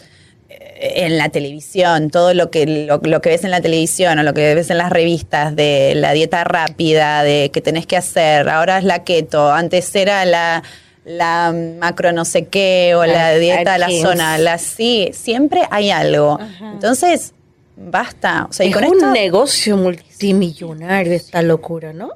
[0.50, 4.24] eh, en la televisión, todo lo que, lo, lo que ves en la televisión o
[4.24, 8.50] lo que ves en las revistas de la dieta rápida, de que tenés que hacer,
[8.50, 10.64] ahora es la keto, antes era la
[11.06, 15.90] la macro no sé qué o la dieta de la zona, la sí, siempre hay
[15.90, 16.40] algo.
[16.62, 17.34] Entonces,
[17.76, 18.46] basta.
[18.50, 22.12] O sea, y es con un esto, negocio multimillonario esta locura, ¿no?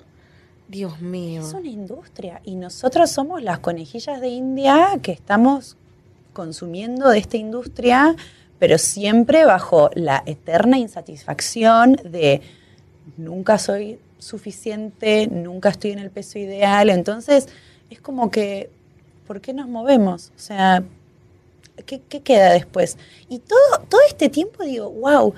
[0.73, 1.41] Dios mío.
[1.41, 5.77] es una industria y nosotros somos las conejillas de India que estamos
[6.33, 8.15] consumiendo de esta industria,
[8.57, 12.41] pero siempre bajo la eterna insatisfacción de
[13.17, 17.49] nunca soy suficiente, nunca estoy en el peso ideal, entonces
[17.91, 18.71] es como que
[19.27, 20.31] ¿por qué nos movemos?
[20.35, 20.83] O sea,
[21.85, 22.97] ¿qué, queda después?
[23.29, 23.59] Y todo,
[23.89, 25.35] todo este tiempo digo, wow,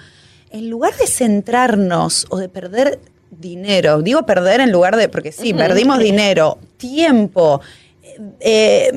[0.52, 5.54] en lugar de centrarnos o de perder dinero, digo perder en lugar de, porque sí,
[5.54, 7.62] perdimos dinero, tiempo,
[8.40, 8.90] eh,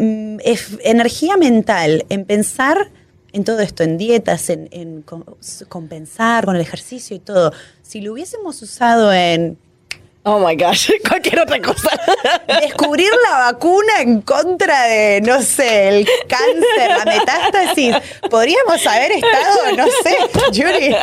[0.44, 2.90] ef- energía mental en pensar
[3.32, 5.24] en todo esto, en dietas, en, en com-
[5.68, 7.52] compensar con el ejercicio y todo.
[7.82, 9.58] Si lo hubiésemos usado en
[10.30, 11.88] Oh my gosh, cualquier otra cosa.
[12.60, 17.96] descubrir la vacuna en contra de, no sé, el cáncer, la metástasis,
[18.28, 20.18] podríamos haber estado, no sé,
[20.52, 20.94] Yuri.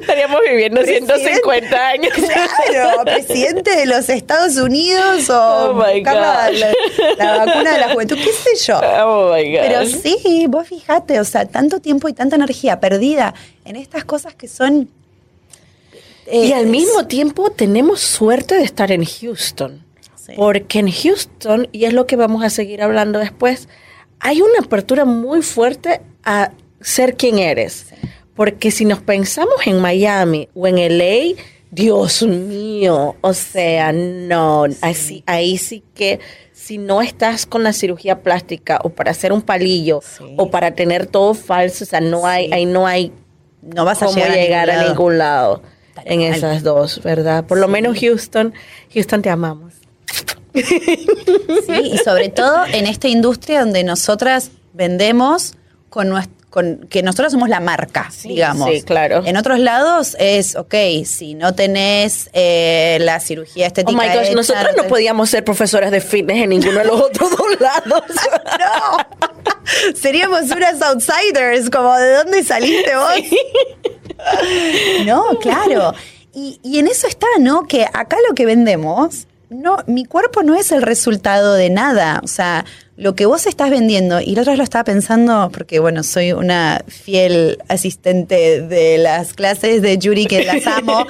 [0.00, 1.14] Estaríamos viviendo Presidente.
[1.14, 2.12] 150 años.
[2.12, 8.16] Claro, presidente de los Estados Unidos o Oh my la, la- vacuna de la juventud,
[8.16, 8.78] qué sé yo.
[9.06, 9.60] Oh my God.
[9.62, 13.32] Pero sí, vos fijate, o sea, tanto tiempo y tanta energía perdida
[13.64, 14.90] en estas cosas que son...
[16.30, 19.84] eh, Y al mismo tiempo tenemos suerte de estar en Houston.
[20.14, 20.32] Sí.
[20.36, 23.68] Porque en Houston, y es lo que vamos a seguir hablando después,
[24.20, 27.86] hay una apertura muy fuerte a ser quien eres.
[28.34, 35.22] Porque si nos pensamos en Miami o en LA, Dios mío, o sea, no, así,
[35.26, 36.18] ahí sí que
[36.52, 40.34] si no estás con la cirugía plástica o para hacer un palillo Sí.
[40.36, 43.12] o para tener todo falso, o sea, no hay, ahí no hay
[43.60, 45.62] no vas a llegar, a, ningún lado
[46.04, 47.44] En esas dos, ¿verdad?
[47.44, 47.72] Por lo Sí.
[47.72, 48.54] menos Houston,
[48.94, 49.74] Houston te amamos.
[50.54, 55.54] Sí, y sobre todo en esta industria donde nosotras vendemos
[55.90, 56.14] con
[56.88, 58.70] que nosotros somos la marca, digamos.
[58.70, 59.22] sí, claro.
[59.24, 63.92] En otros lados es, ok, si no tenés eh, la cirugía Oh estética.
[64.02, 67.00] my gosh, hecha, nosotros no tenés- podíamos ser profesoras de fitness en ninguno de los
[67.00, 68.02] otros dos lados.
[68.58, 73.12] No, seríamos unas outsiders, como de dónde saliste vos.
[75.04, 75.94] No, claro.
[76.34, 77.66] Y, y en eso está, ¿no?
[77.66, 82.20] Que acá lo que vendemos, no, mi cuerpo no es el resultado de nada.
[82.22, 82.64] O sea,
[82.96, 86.32] lo que vos estás vendiendo, y la otra vez lo estaba pensando, porque bueno, soy
[86.32, 91.06] una fiel asistente de las clases de Yuri que las amo,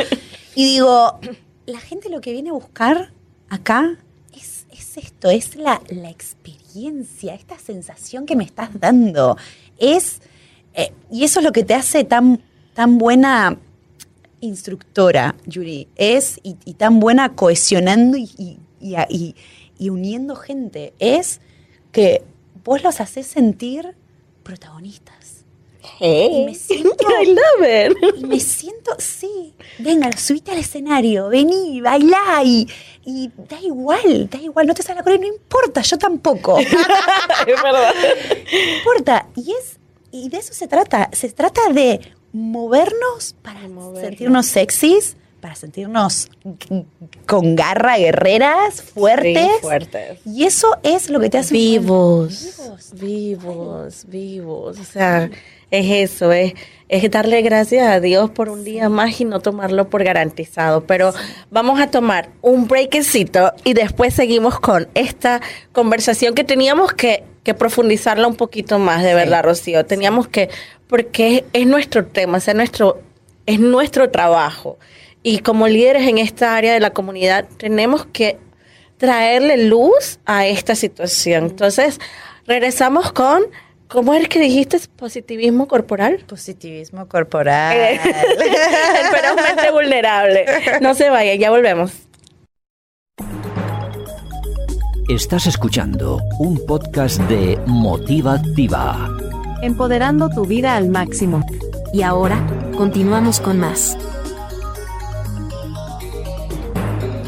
[0.55, 1.18] y digo,
[1.66, 3.12] la gente lo que viene a buscar
[3.49, 3.97] acá
[4.35, 9.37] es, es esto, es la, la experiencia, esta sensación que me estás dando.
[9.79, 10.21] Es,
[10.75, 12.42] eh, y eso es lo que te hace tan,
[12.79, 13.59] tan buena
[14.41, 18.31] instructora, Yuri, es y, y tan buena cohesionando y,
[18.81, 19.35] y-
[19.81, 21.41] y uniendo gente, es
[21.91, 22.23] que
[22.64, 23.97] vos los haces sentir
[24.45, 25.45] protagonistas.
[26.01, 28.19] Y me siento, I love it.
[28.21, 32.69] y me siento, sí, venga, subite al escenario, vení, bailá y,
[33.05, 36.59] y da igual, da igual, no te sale la coreo, no importa, yo tampoco.
[36.61, 36.69] es
[37.61, 37.93] verdad.
[38.53, 39.27] No importa.
[39.35, 39.79] Y es,
[40.12, 41.11] y de eso se trata.
[41.12, 42.01] Se trata de
[42.33, 44.01] movernos para movernos.
[44.01, 46.29] sentirnos sexys, para sentirnos
[47.27, 49.37] con garra, guerreras, fuertes.
[49.37, 50.21] Sí, fuertes.
[50.27, 52.61] Y eso es lo que te hace Vivos,
[52.95, 54.79] vivos, vivos.
[54.79, 55.31] O sea,
[55.71, 56.55] es eso, es,
[56.88, 60.85] es darle gracias a Dios por un día más y no tomarlo por garantizado.
[60.85, 61.12] Pero
[61.51, 65.41] vamos a tomar un breakcito y después seguimos con esta
[65.73, 69.87] conversación que teníamos que, que profundizarla un poquito más, de verdad, Rocío.
[69.87, 70.51] Teníamos que,
[70.87, 73.01] porque es, es nuestro tema, sea, nuestro,
[73.47, 74.79] es nuestro trabajo.
[75.23, 78.37] Y como líderes en esta área de la comunidad, tenemos que
[78.99, 81.45] traerle luz a esta situación.
[81.45, 81.99] Entonces,
[82.47, 83.45] regresamos con,
[83.89, 84.79] ¿cómo es que dijiste?
[84.97, 86.23] Positivismo corporal.
[86.29, 87.75] Positivismo corporal.
[87.79, 87.99] El
[89.11, 90.45] ferozmente vulnerable.
[90.83, 92.08] No se vaya, ya volvemos.
[95.09, 99.16] Estás escuchando un podcast de Motiva Activa.
[99.62, 101.47] Empoderando tu vida al máximo.
[101.94, 103.97] Y ahora, continuamos con más.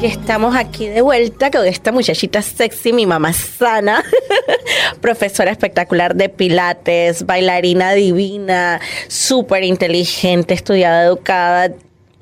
[0.03, 4.05] Estamos aquí de vuelta con esta muchachita sexy, mi mamá sana,
[5.01, 11.73] profesora espectacular de pilates, bailarina divina, súper inteligente, estudiada, educada,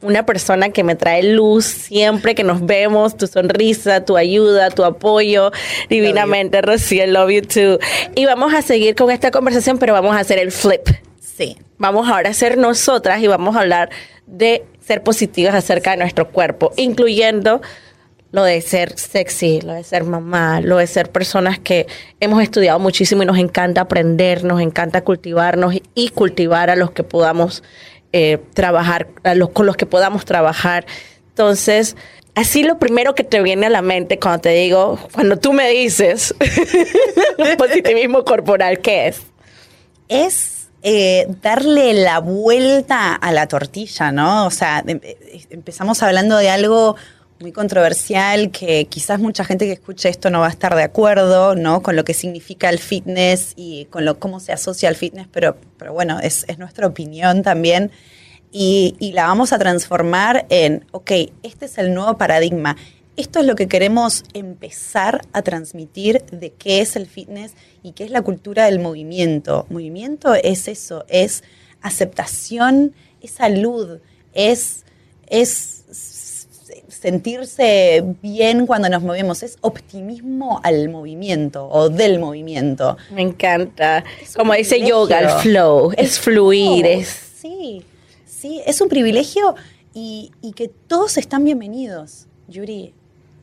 [0.01, 4.85] una persona que me trae luz siempre que nos vemos, tu sonrisa, tu ayuda, tu
[4.85, 5.51] apoyo,
[5.89, 7.79] divinamente, Rocío, love you too.
[8.15, 10.89] Y vamos a seguir con esta conversación, pero vamos a hacer el flip.
[11.21, 11.57] Sí.
[11.79, 13.91] Vamos ahora a ser nosotras y vamos a hablar
[14.27, 17.61] de ser positivas acerca de nuestro cuerpo, incluyendo
[18.31, 21.87] lo de ser sexy, lo de ser mamá, lo de ser personas que
[22.21, 27.05] hemos estudiado muchísimo y nos encanta aprender, nos encanta cultivarnos y cultivar a los que
[27.05, 27.63] podamos
[28.13, 30.87] eh, trabajar, los, con los que podamos trabajar.
[31.31, 31.97] Entonces,
[32.35, 35.69] así lo primero que te viene a la mente cuando te digo, cuando tú me
[35.71, 36.35] dices
[37.59, 39.23] positivismo corporal, ¿qué es?
[40.09, 44.47] Es eh, darle la vuelta a la tortilla, ¿no?
[44.47, 46.97] O sea, em- eh, empezamos hablando de algo
[47.41, 51.55] muy controversial que quizás mucha gente que escuche esto no va a estar de acuerdo,
[51.55, 51.83] ¿no?
[51.83, 55.57] Con lo que significa el fitness y con lo cómo se asocia al fitness, pero,
[55.79, 57.91] pero bueno, es, es nuestra opinión también.
[58.51, 61.11] Y, y la vamos a transformar en, ok,
[61.43, 62.77] este es el nuevo paradigma.
[63.17, 68.05] Esto es lo que queremos empezar a transmitir de qué es el fitness y qué
[68.05, 69.67] es la cultura del movimiento.
[69.71, 71.43] Movimiento es eso, es
[71.83, 73.99] aceptación, es salud,
[74.35, 74.85] es,
[75.27, 75.78] es
[77.01, 82.97] sentirse bien cuando nos movemos, es optimismo al movimiento o del movimiento.
[83.11, 84.05] Me encanta.
[84.21, 87.09] Es Como dice yoga, el flow, es fluir, es...
[87.09, 87.85] Sí,
[88.27, 89.55] sí, es un privilegio
[89.95, 92.95] y, y que todos están bienvenidos, Yuri.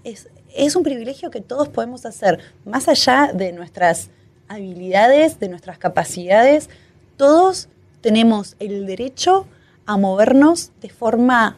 [0.03, 4.09] Es, es un privilegio que todos podemos hacer, más allá de nuestras
[4.47, 6.69] habilidades, de nuestras capacidades,
[7.17, 7.69] todos
[8.01, 9.47] tenemos el derecho
[9.85, 11.57] a movernos de forma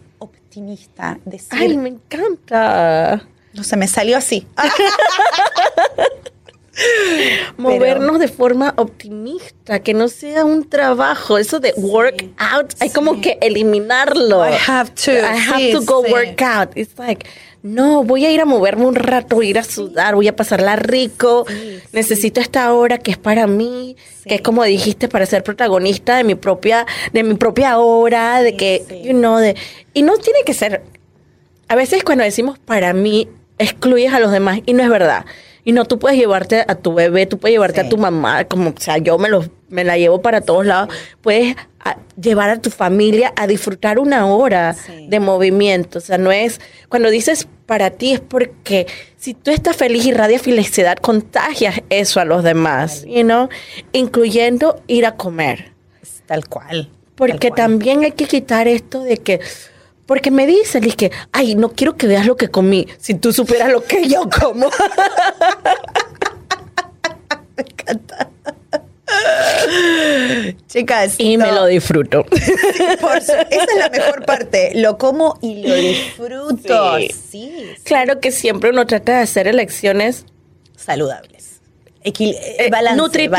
[0.57, 3.27] optimista, decir, Ay, me encanta.
[3.53, 4.47] no se me salió así.
[7.57, 11.37] Movernos de forma optimista, que no sea un trabajo.
[11.37, 14.43] Eso de work out, hay como que eliminarlo.
[14.47, 16.11] I have to, I have sí, to go sí.
[16.11, 16.75] work out.
[16.75, 17.27] It's like,
[17.67, 20.35] no, voy a ir a moverme un rato, voy a ir a sudar, voy a
[20.35, 21.45] pasarla rico.
[21.91, 26.23] Necesito esta hora que es para mí, que es como dijiste, para ser protagonista de
[26.23, 29.55] mi propia, de mi propia hora, de que, you know, de,
[29.93, 30.83] y no tiene que ser
[31.69, 33.27] a veces cuando decimos para mí,
[33.57, 35.25] excluyes a los demás y no es verdad.
[35.67, 37.87] Y no, tú puedes llevarte a tu bebé, tú puedes llevarte Sí.
[37.87, 40.95] a tu mamá, como, o sea, yo me, los, me la llevo para todos lados.
[41.21, 45.07] Puedes a- llevar a tu familia a disfrutar una hora Sí.
[45.09, 45.97] de movimiento.
[45.97, 50.13] O sea, no es, cuando dices para ti es porque si tú estás feliz y
[50.13, 53.49] radias felicidad, contagias eso a los demás, you know?
[53.91, 55.73] incluyendo ir a comer.
[56.27, 56.89] Tal cual.
[57.15, 57.57] Porque tal cual.
[57.57, 59.41] también hay que quitar esto de que,
[60.07, 63.31] porque me dicen, es que, ay, no quiero que veas lo que comí, si tú
[63.31, 64.69] supieras lo que yo como.
[70.67, 72.23] Chicas, y me lo disfruto.
[72.25, 74.71] por su- esa es la mejor parte.
[74.75, 76.97] Lo como y lo disfruto.
[76.97, 77.09] Sí.
[77.31, 77.65] Sí.
[77.83, 80.25] claro que siempre uno trata de hacer elecciones
[80.75, 81.59] Saludables.
[82.03, 83.31] Equil eh, eh, nutritivas.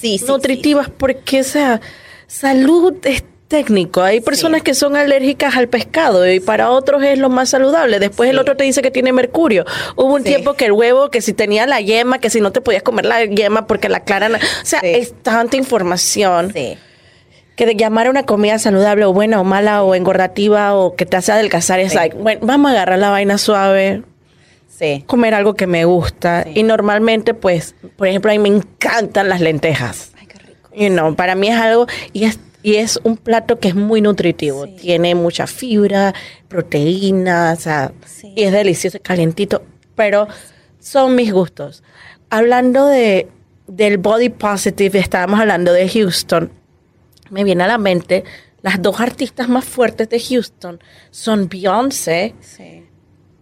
[0.00, 0.18] balance.
[0.26, 1.80] Nutritivas, porque, o sea,
[2.26, 4.00] salud es técnico.
[4.00, 7.98] Hay personas que son alérgicas al pescado y para otros es lo más saludable.
[7.98, 9.66] Después el otro te dice que tiene mercurio.
[9.94, 10.28] Hubo un Sí.
[10.30, 13.04] tiempo que el huevo, que si tenía la yema, que si no te podías comer
[13.04, 14.30] la yema porque la clara...
[14.30, 16.50] no- O sea, es tanta información.
[16.54, 21.04] Que de llamar a una comida saludable o buena o mala o engordativa o que
[21.04, 24.02] te hace adelgazar es like, bueno, vamos a agarrar la vaina suave,
[24.70, 25.04] Sí.
[25.06, 29.42] comer algo que me gusta y normalmente pues, por ejemplo, a mí me encantan las
[29.42, 30.12] lentejas.
[30.18, 30.70] Ay, qué rico.
[30.74, 34.00] You know, para mí es algo y es y es un plato que es muy
[34.00, 34.76] nutritivo, Sí.
[34.80, 36.14] tiene mucha fibra,
[36.48, 38.32] proteína, o sea, Sí.
[38.36, 39.62] y es delicioso, calientito,
[39.94, 40.28] pero
[40.78, 41.82] son mis gustos.
[42.30, 43.28] Hablando de
[43.68, 46.50] del body positive, estábamos hablando de Houston
[47.30, 48.24] me viene a la mente
[48.60, 50.78] las dos artistas más fuertes de Houston
[51.10, 52.84] son Beyoncé, Sí.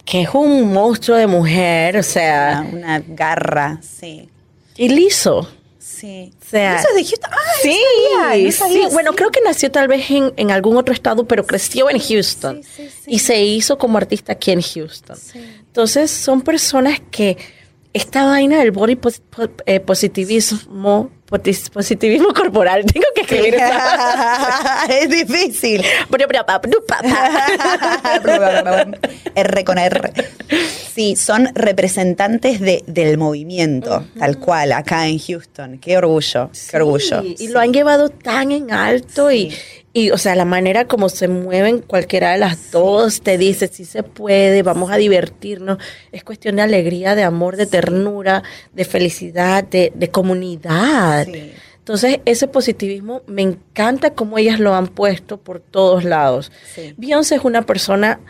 [0.05, 3.79] que es un monstruo de mujer, o sea, una garra.
[3.83, 4.29] Sí.
[4.77, 5.49] y Lizzo.
[5.91, 6.33] Sí.
[6.41, 7.31] O sea, Eso es de Houston.
[7.63, 7.81] Sí,
[8.15, 8.93] no sabía, no sabía, sí.
[8.95, 12.63] Bueno, creo que nació tal vez en, en algún otro estado, pero creció en Houston.
[12.63, 12.89] Sí.
[13.07, 15.17] Y se hizo como artista aquí en Houston.
[15.17, 15.41] Sí.
[15.67, 17.37] Entonces, son personas que
[17.93, 18.99] esta vaina del body
[19.67, 23.55] eh, positivismo, positivismo corporal, tengo que escribir
[24.89, 25.83] es difícil.
[29.35, 30.13] R con R.
[30.93, 35.79] Sí, son representantes de, del movimiento, tal cual, acá en Houston.
[35.79, 37.23] Qué orgullo, qué orgullo.
[37.23, 39.55] Sí, y lo han llevado tan en alto y,
[39.93, 43.85] Y, o sea, la manera como se mueven cualquiera de las dos te dice, sí
[43.85, 45.79] se puede, vamos a divertirnos.
[46.13, 51.27] Es cuestión de alegría, de amor, de ternura, de felicidad, de, de comunidad.
[51.27, 51.53] Sí.
[51.79, 56.53] Entonces, ese positivismo me encanta cómo ellas lo han puesto por todos lados.
[56.97, 58.21] Beyoncé es una persona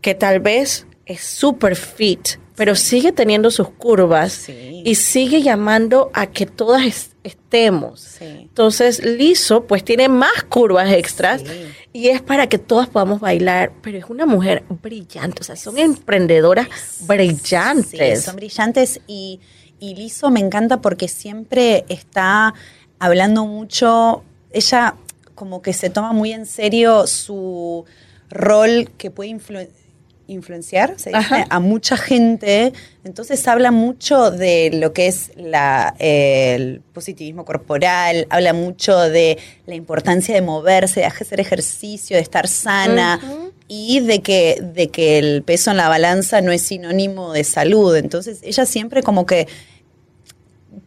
[0.00, 4.73] que tal vez es súper fit, pero sigue teniendo sus curvas Sí.
[4.84, 8.00] Y sigue llamando a que todas es- estemos.
[8.00, 8.24] Sí.
[8.24, 11.48] Entonces, Lizo, pues tiene más curvas extras Sí.
[11.94, 15.78] y es para que todas podamos bailar, pero es una mujer brillante, o sea, son
[15.78, 16.68] emprendedoras
[17.06, 18.18] brillantes.
[18.20, 19.40] Sí, son brillantes y,
[19.80, 22.52] y Lizo me encanta porque siempre está
[22.98, 24.22] hablando mucho,
[24.52, 24.96] ella
[25.34, 27.84] como que se toma muy en serio su
[28.30, 29.68] rol que puede influ-
[30.26, 32.72] influenciar se dice, a mucha gente,
[33.04, 39.38] entonces habla mucho de lo que es la, eh, el positivismo corporal, habla mucho de
[39.66, 43.20] la importancia de moverse, de hacer ejercicio, de estar sana
[43.68, 47.96] y de que, de que el peso en la balanza no es sinónimo de salud.
[47.96, 49.46] Entonces ella siempre como que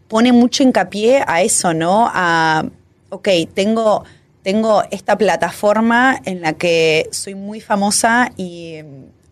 [0.08, 2.10] pone mucho hincapié a eso, ¿no?
[2.14, 2.66] A,
[3.10, 4.04] ok, tengo,
[4.42, 8.78] tengo esta plataforma en la que soy muy famosa y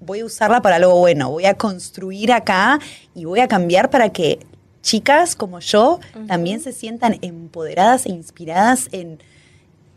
[0.06, 2.80] voy a usarla para algo bueno, voy a construir acá
[3.14, 4.40] y voy a cambiar para que
[4.82, 9.20] chicas como yo también se sientan empoderadas e inspiradas en,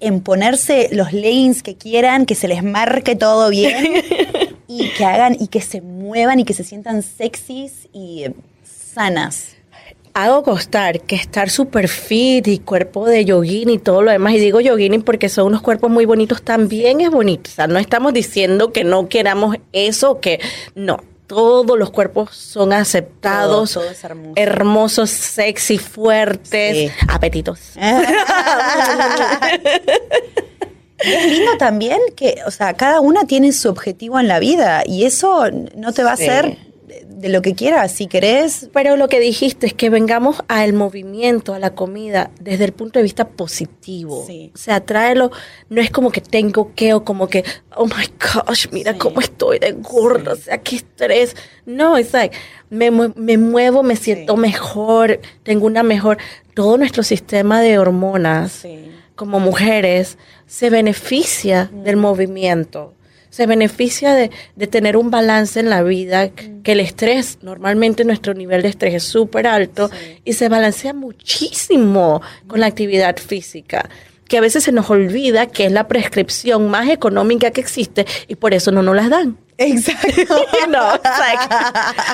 [0.01, 4.03] en ponerse los leggings que quieran, que se les marque todo bien
[4.67, 8.25] y que hagan y que se muevan y que se sientan sexys y
[8.65, 9.58] sanas.
[10.15, 14.39] Hago costar que estar súper fit y cuerpo de yogini y todo lo demás, y
[14.39, 17.51] digo yogini porque son unos cuerpos muy bonitos, también es bonito.
[17.51, 20.41] O sea, no estamos diciendo que no queramos eso, que
[20.75, 20.99] no.
[21.27, 24.33] Todos los cuerpos son aceptados, Todo, todo es hermoso.
[24.37, 26.91] hermosos, sexy, fuertes, Sí.
[27.09, 27.61] apetitos.
[31.05, 34.83] Y es lindo también que, o sea, cada una tiene su objetivo en la vida
[34.85, 35.45] y eso
[35.77, 36.27] no te va Sí.
[36.27, 36.59] a hacer
[37.07, 37.93] de, lo que quieras.
[37.93, 42.65] Si querés, Pero lo que dijiste es que vengamos al movimiento, a la comida, desde
[42.65, 44.25] el punto de vista positivo.
[44.27, 44.51] Sí.
[44.55, 45.31] O sea, tráelo,
[45.69, 47.45] no es como que tengo que o como que,
[47.77, 48.11] oh my
[48.47, 48.99] gosh, mira Sí.
[48.99, 51.37] cómo estoy de gorda, o sea, qué estrés.
[51.67, 52.37] No, es like,
[52.71, 54.41] me, me muevo, me siento Sí.
[54.41, 56.19] mejor, tengo una mejor.
[56.55, 58.67] Todo nuestro sistema de hormonas
[59.15, 62.95] como mujeres se beneficia del movimiento,
[63.31, 68.35] se beneficia de, de tener un balance en la vida, que el estrés, normalmente nuestro
[68.35, 69.91] nivel de estrés es súper alto
[70.25, 73.89] y se balancea muchísimo con la actividad física
[74.29, 78.35] que a veces se nos olvida que es la prescripción más económica que existe y
[78.37, 79.39] por eso no nos las dan.
[79.57, 80.37] exacto.
[80.69, 81.01] no,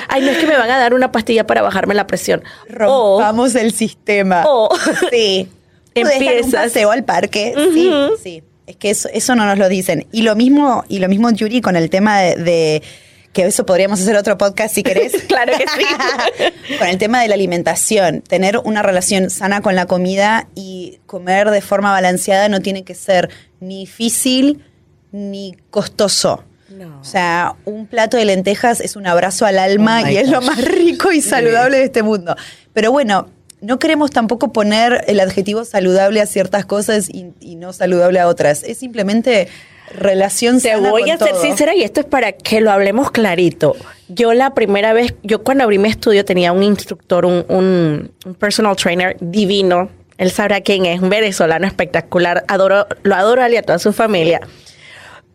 [0.07, 2.41] ay, no es que me van a dar una pastilla para bajarme la presión.
[2.87, 4.45] O, Rompamos el sistema.
[4.47, 4.69] o
[5.11, 5.49] Sí.
[5.95, 6.51] Dar un Empiezas.
[6.53, 7.53] paseo al parque.
[7.73, 7.91] Sí,
[8.21, 8.43] sí.
[8.67, 10.07] Es que eso, eso no nos lo dicen.
[10.11, 12.83] Y lo mismo, y lo mismo, Yuri, con el tema de, de-
[13.31, 15.11] que eso podríamos hacer otro podcast si querés.
[15.27, 16.77] Claro que sí.
[16.79, 18.21] con el tema de la alimentación.
[18.21, 22.95] Tener una relación sana con la comida y comer de forma balanceada no tiene que
[22.95, 24.63] ser ni difícil
[25.11, 26.43] ni costoso.
[26.69, 26.99] No.
[26.99, 30.41] O sea, un plato de lentejas es un abrazo al alma Oh y es lo
[30.41, 32.35] más rico y saludable de este mundo.
[32.73, 33.29] Pero bueno,
[33.61, 38.27] no queremos tampoco poner el adjetivo saludable a ciertas cosas y, y no saludable a
[38.27, 38.63] otras.
[38.63, 39.47] Es simplemente
[39.91, 41.41] relación Te sana voy con a ser todo.
[41.41, 43.75] sincera y esto es para que lo hablemos clarito.
[44.07, 48.35] Yo la primera vez, yo cuando abrí mi estudio tenía un instructor, un, un- un
[48.35, 49.89] personal trainer divino.
[50.17, 52.43] Él sabrá quién es, un venezolano espectacular.
[52.47, 54.41] Adoro, lo adoro a él y a toda su familia.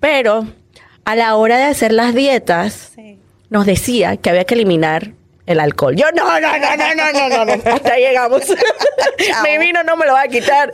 [0.01, 0.47] Pero
[1.05, 3.19] a la hora de hacer las dietas, Sí.
[3.51, 5.13] nos decía que había que eliminar
[5.51, 5.97] el alcohol.
[5.97, 7.53] Yo, no, no, no, no, no, no, no, no.
[7.73, 8.43] hasta ahí llegamos.
[9.45, 10.71] Mi vino no me lo va a quitar.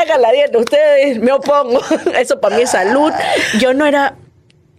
[0.00, 1.80] Hagan la dieta ustedes, me opongo.
[2.18, 3.12] Eso para mí es salud.
[3.58, 4.14] Yo no era,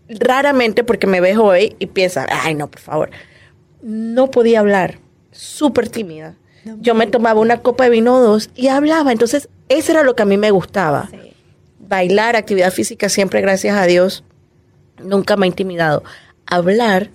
[0.08, 3.10] raramente, porque me ves hoy y piensan, ay, no, por favor.
[3.82, 5.00] No podía hablar,
[5.32, 6.36] súper tímida.
[6.80, 9.12] Yo me tomaba una copa de vino o dos y hablaba.
[9.12, 11.10] Entonces, eso era lo que a mí me gustaba.
[11.80, 14.24] Bailar, actividad física, siempre, gracias a Dios,
[15.04, 16.04] nunca me ha intimidado.
[16.46, 17.10] Hablar.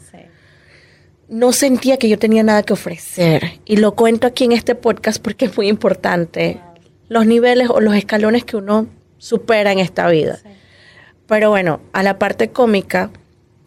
[1.28, 3.60] No sentía que yo tenía nada que ofrecer.
[3.64, 6.60] Y lo cuento aquí en este podcast porque es muy importante.
[7.08, 8.86] Los niveles o los escalones que uno
[9.18, 10.38] supera en esta vida.
[11.26, 13.10] Pero bueno, a la parte cómica,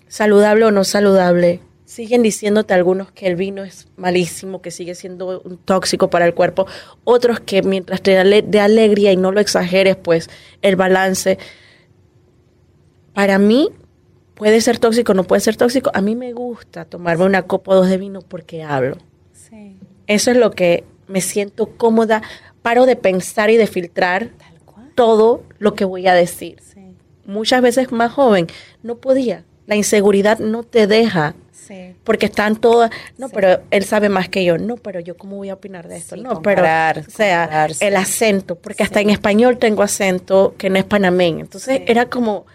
[0.08, 5.42] saludable o no saludable, siguen diciéndote algunos que el vino es malísimo, que sigue siendo
[5.42, 6.66] un tóxico para el cuerpo.
[7.04, 10.30] Otros que mientras te da ale- alegría y no lo exageres, pues
[10.62, 11.38] el balance.
[13.14, 13.70] Para mí,
[14.36, 15.92] puede ser tóxico, no puede ser tóxico.
[15.94, 18.98] A mí me gusta tomarme una copa o dos de vino porque hablo.
[19.34, 19.78] Sí.
[20.08, 22.22] Eso es lo que me siento cómoda.
[22.62, 24.30] Paro de pensar y de filtrar
[24.96, 26.62] todo lo que voy a decir.
[27.26, 28.48] Muchas veces más joven,
[28.84, 29.46] no podía.
[29.68, 31.36] La inseguridad no te deja.
[32.04, 35.50] Porque están todas, no, pero él sabe más que yo, no, pero yo cómo voy
[35.50, 39.82] a opinar de esto, no, pero, o sea, el acento, porque hasta en español tengo
[39.82, 42.46] acento que no es panameño, entonces era como...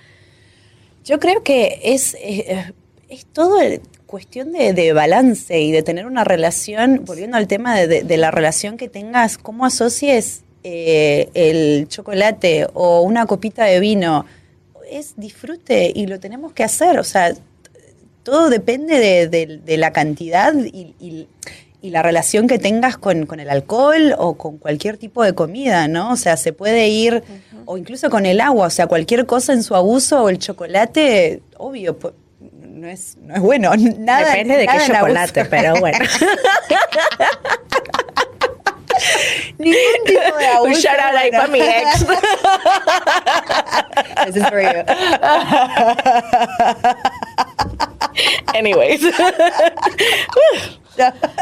[1.07, 2.75] Yo creo que es, eh,
[3.09, 3.61] es todo
[4.07, 8.89] cuestión de, balance y de tener una relación, volviendo al tema de, la relación que
[8.89, 14.27] tengas, cómo asocies eh, el chocolate o una copita de vino,
[14.91, 17.35] es disfrute y lo tenemos que hacer, o sea,
[18.25, 21.29] todo depende de, la cantidad y,
[21.91, 26.13] la relación que tengas con, el alcohol o con cualquier tipo de comida, ¿no?
[26.13, 27.23] O sea, se puede ir,
[27.65, 31.43] o incluso con el agua, o sea, cualquier cosa en su abuso o el chocolate,
[31.57, 31.99] obvio,
[32.77, 33.71] no es, no es bueno.
[33.99, 35.99] Nada, Depende de qué chocolate, pero bueno.
[39.59, 40.69] Ningún tipo de abuso.
[40.69, 42.05] Un shout out ahí para mi ex.
[44.27, 44.69] This is for you.
[48.55, 49.03] Anyways.
[49.03, 49.11] No,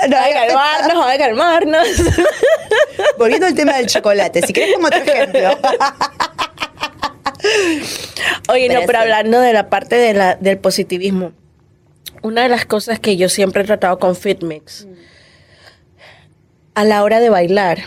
[0.09, 1.89] no, hay que calmarnos, hay que calmarnos.
[3.19, 5.59] Volviendo al tema del chocolate, si quieres como otro ejemplo.
[8.49, 11.33] Oye, no, pero hablando de la parte de la, del positivismo,
[12.23, 14.87] una de las cosas que yo siempre he tratado con FitMix,
[16.75, 17.79] a la hora de bailar,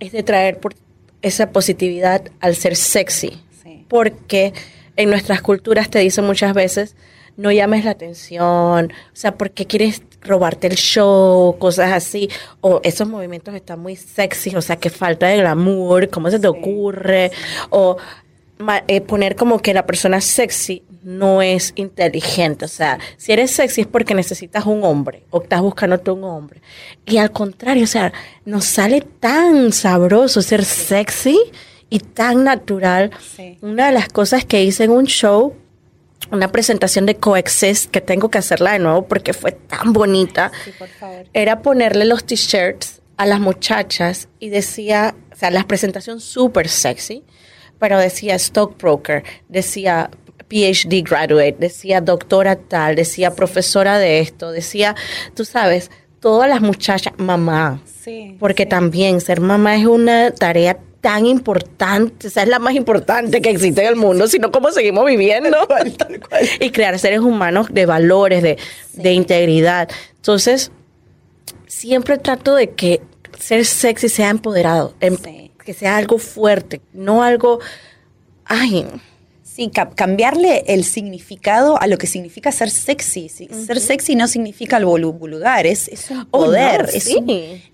[0.00, 0.74] es de traer por
[1.22, 3.42] esa positividad al ser sexy.
[3.88, 4.52] Porque
[4.96, 6.96] en nuestras culturas te dicen muchas veces,
[7.36, 12.28] no llames la atención, o sea, porque quieres robarte el show, cosas así,
[12.60, 16.48] o esos movimientos están muy sexy, o sea, que falta de glamour, ¿cómo se te
[16.48, 17.30] ocurre?
[17.70, 17.96] O
[18.88, 22.64] eh, poner como que la persona sexy no es inteligente.
[22.64, 26.60] O sea, si eres sexy es porque necesitas un hombre o estás buscándote un hombre.
[27.04, 28.12] Y al contrario, o sea,
[28.44, 31.38] nos sale tan sabroso ser sexy
[31.90, 33.10] y tan natural.
[33.60, 35.54] Una de las cosas que hice en un show,
[36.32, 40.50] una presentación de Coexist, que tengo que hacerla de nuevo porque fue tan bonita,
[41.32, 47.22] era ponerle los t-shirts a las muchachas y decía, o sea, la presentación súper sexy
[47.78, 50.10] pero decía stockbroker, decía
[50.48, 54.94] PhD graduate, decía doctora tal, decía profesora de esto, decía,
[55.34, 57.80] tú sabes, todas las muchachas, mamá.
[58.00, 62.74] Sí, porque también ser mamá es una tarea tan importante, o sea, es la más
[62.74, 65.56] importante que existe en el mundo, sino cómo seguimos viviendo
[66.60, 68.58] y crear seres humanos de valores, de,
[68.94, 69.88] de integridad.
[70.16, 70.72] Entonces,
[71.66, 73.02] siempre trato de que
[73.38, 74.94] ser sexy sea empoderado.
[75.00, 75.16] Em,
[75.66, 77.60] que sea algo fuerte, no algo,
[78.46, 78.86] ay,
[79.56, 83.30] Sí, cambiarle el significado a lo que significa ser sexy.
[83.30, 87.08] Ser sexy no significa algo vulgar, es, es un oh, poder, es,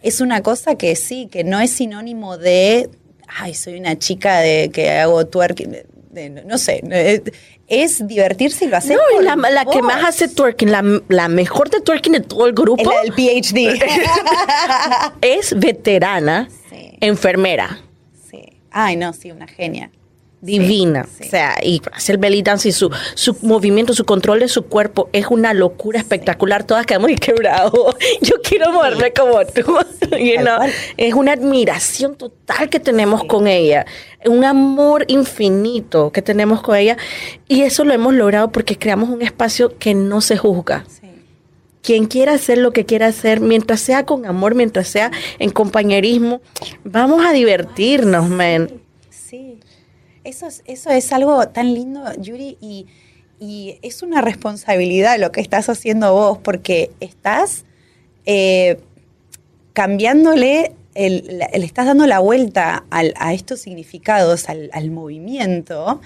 [0.00, 2.88] es, una cosa que sí, que no es sinónimo de,
[3.26, 5.78] ay, soy una chica de que hago twerking,
[6.46, 7.24] no sé,
[7.72, 8.94] es divertirse y lo hace.
[8.94, 12.82] No, la, la que más hace twerking, la, mejor de twerking de todo el grupo.
[12.82, 13.82] El, el PhD.
[15.22, 16.50] es veterana
[17.00, 17.80] enfermera.
[18.30, 18.44] Sí.
[18.70, 19.90] Ay, no, sí, una genia.
[20.42, 21.06] Divina.
[21.20, 25.08] O sea, y hacer belly dance y su, su movimiento, su control de su cuerpo
[25.12, 26.64] es una locura espectacular.
[26.64, 27.94] Todas quedamos y quebrados.
[28.20, 29.78] Yo quiero moverme como tú.
[30.96, 33.86] es una admiración total que tenemos con ella.
[34.24, 36.96] Un amor infinito que tenemos con ella.
[37.46, 40.84] Y eso lo hemos logrado porque creamos un espacio que no se juzga
[41.82, 46.40] quien quiera hacer lo que quiera hacer, mientras sea con amor, mientras sea en compañerismo,
[46.84, 48.81] vamos a divertirnos, men.
[50.24, 52.86] Eso es, eso es algo tan lindo, Yuri, y,
[53.82, 57.64] es una responsabilidad lo que estás haciendo vos, porque estás
[58.24, 58.78] eh,
[59.72, 66.00] cambiándole, le estás dando la vuelta a estos significados, al, al movimiento,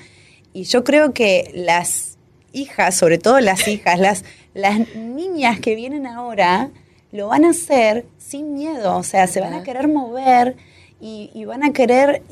[0.54, 2.16] y yo creo que las
[2.54, 4.24] hijas, sobre todo las hijas, las
[4.56, 6.70] las niñas que vienen ahora
[7.12, 10.56] lo van a hacer sin miedo, o sea, se van a querer mover
[10.98, 12.22] y, van a querer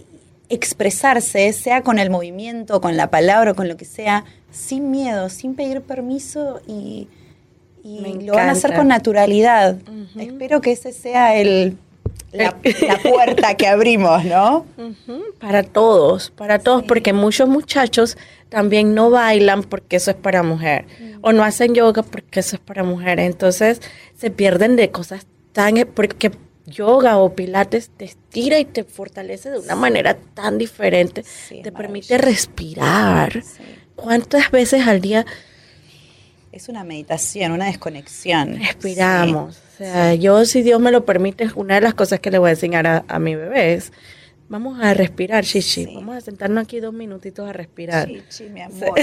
[0.48, 5.54] expresarse, sea con el movimiento, con la palabra, con lo que sea, sin miedo, sin
[5.54, 7.08] pedir permiso y,
[7.84, 9.76] lo van a hacer con naturalidad.
[10.16, 11.76] Espero que ese sea el,
[12.32, 12.56] la,
[13.02, 14.66] puerta que abrimos, ¿no?
[15.38, 18.16] Para todos, para todos, porque muchos muchachos
[18.48, 20.86] también no bailan porque eso es para mujer,
[21.20, 23.20] o no hacen yoga porque eso es para mujer.
[23.20, 23.80] Entonces
[24.16, 25.74] se pierden de cosas tan...
[25.94, 26.32] porque
[26.66, 31.24] yoga o pilates te estira y te fortalece de una manera tan diferente,
[31.62, 33.42] te permite respirar.
[33.96, 35.24] ¿Cuántas veces al día
[36.54, 38.60] es una meditación, una desconexión.
[38.60, 39.56] Respiramos.
[39.56, 42.50] O sea, yo, si Dios me lo permite, una de las cosas que le voy
[42.50, 43.92] a enseñar a, mi bebé es
[44.48, 45.86] Vamos a respirar, Chichi.
[45.94, 48.08] Vamos a sentarnos aquí dos minutitos a respirar.
[48.08, 48.94] Chichi, mi amor.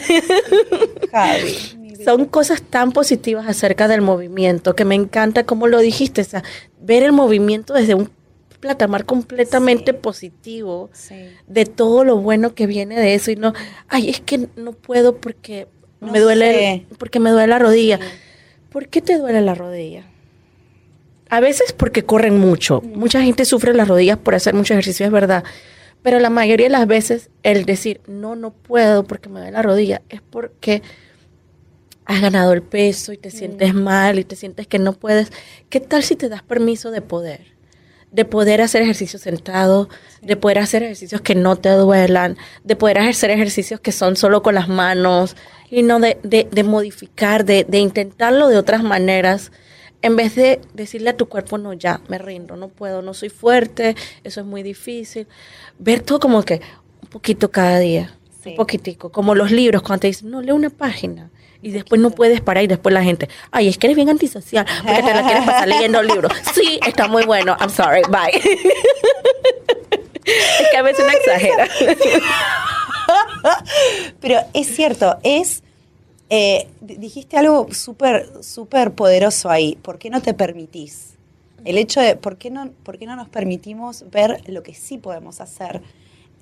[1.12, 1.58] Javi.
[2.04, 6.44] Son cosas tan positivas acerca del movimiento que me encanta como lo dijiste, o sea,
[6.80, 8.10] ver el movimiento desde un
[8.60, 10.90] platamar completamente positivo
[11.48, 13.54] de todo lo bueno que viene de eso y no,
[13.88, 15.68] ay, es que no puedo porque
[16.00, 16.86] No me duele, sé.
[16.98, 18.00] porque me duele la rodilla.
[18.70, 20.06] ¿Por qué te duele la rodilla?
[21.32, 22.82] A veces porque corren mucho.
[22.82, 25.44] Mucha gente sufre las rodillas por hacer mucho ejercicio, es verdad.
[26.04, 29.62] Pero la mayoría de las veces el decir, no, no puedo porque me duele la
[29.62, 30.82] rodilla, es porque
[32.06, 35.32] has ganado el peso y te sientes mal y te sientes que no puedes.
[35.70, 37.54] ¿Qué tal si te das permiso de poder?
[38.12, 39.88] De poder hacer ejercicios sentado,
[40.22, 44.42] de poder hacer ejercicios que no te duelan, de poder hacer ejercicios que son solo
[44.44, 45.38] con las manos
[45.70, 49.52] y no de, de- de modificar, de, de intentarlo de otras maneras.
[50.02, 53.30] En vez de decirle a tu cuerpo, no, ya, me rindo, no puedo, no soy
[53.30, 55.28] fuerte, eso es muy difícil.
[55.78, 56.62] Ver todo como que
[57.02, 59.12] un poquito cada día, un poquitico.
[59.12, 61.30] Como los libros, cuando te dicen, no, lee una página.
[61.64, 64.66] Y después no puedes parar y después la gente, ay, es que eres bien antisocial,
[64.84, 66.34] porque te la quieres pasar leyendo libros.
[66.56, 68.36] Sí, está muy bueno, I'm sorry, bye.
[70.26, 71.68] es que a veces uno exagera.
[74.20, 75.64] Pero es cierto, es.
[76.32, 79.76] Eh, di- dijiste algo súper, súper poderoso ahí.
[79.82, 81.16] ¿Por qué no te permitís?
[81.66, 84.98] El hecho de por qué no, por qué no nos permitimos ver lo que sí
[84.98, 85.82] podemos hacer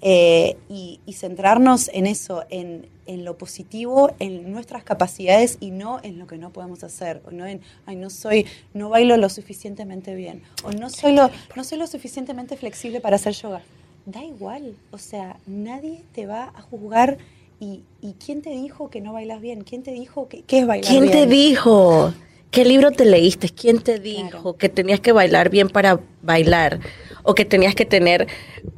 [0.01, 5.99] eh, y, y centrarnos en eso, en, en lo positivo, en nuestras capacidades y no
[6.03, 7.21] en lo que no podemos hacer.
[7.27, 10.43] O no en, ay, no soy, no bailo lo suficientemente bien.
[10.63, 13.61] O no soy lo, no soy lo suficientemente flexible para hacer yoga.
[14.05, 14.75] Da igual.
[14.91, 17.17] O sea, nadie te va a juzgar.
[17.59, 19.61] ¿Y, y quién te dijo que no bailas bien?
[19.63, 21.13] ¿Quién te dijo que, que es bailar ¿Quién bien?
[21.13, 22.13] te dijo?
[22.51, 23.49] ¿Qué libro te leíste?
[23.49, 26.79] ¿Quién te dijo que tenías que bailar bien para bailar?
[27.23, 28.27] ¿O que tenías que tener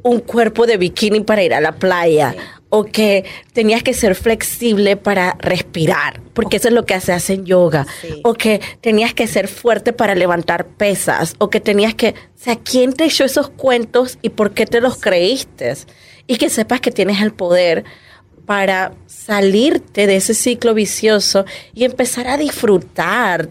[0.02, 2.34] un cuerpo de bikini para ir a la playa?
[2.68, 3.24] ¿O que
[3.54, 6.20] tenías que ser flexible para respirar?
[6.34, 7.86] Porque eso es lo que se hace en yoga.
[8.24, 11.34] ¿O que tenías que ser fuerte para levantar pesas?
[11.38, 12.10] ¿O que tenías que...
[12.10, 15.74] O sea, ¿quién te echó esos cuentos y por qué te los creíste?
[16.26, 17.84] Y que sepas que tienes el poder
[18.46, 23.48] para salirte de ese ciclo vicioso y empezar a disfrutar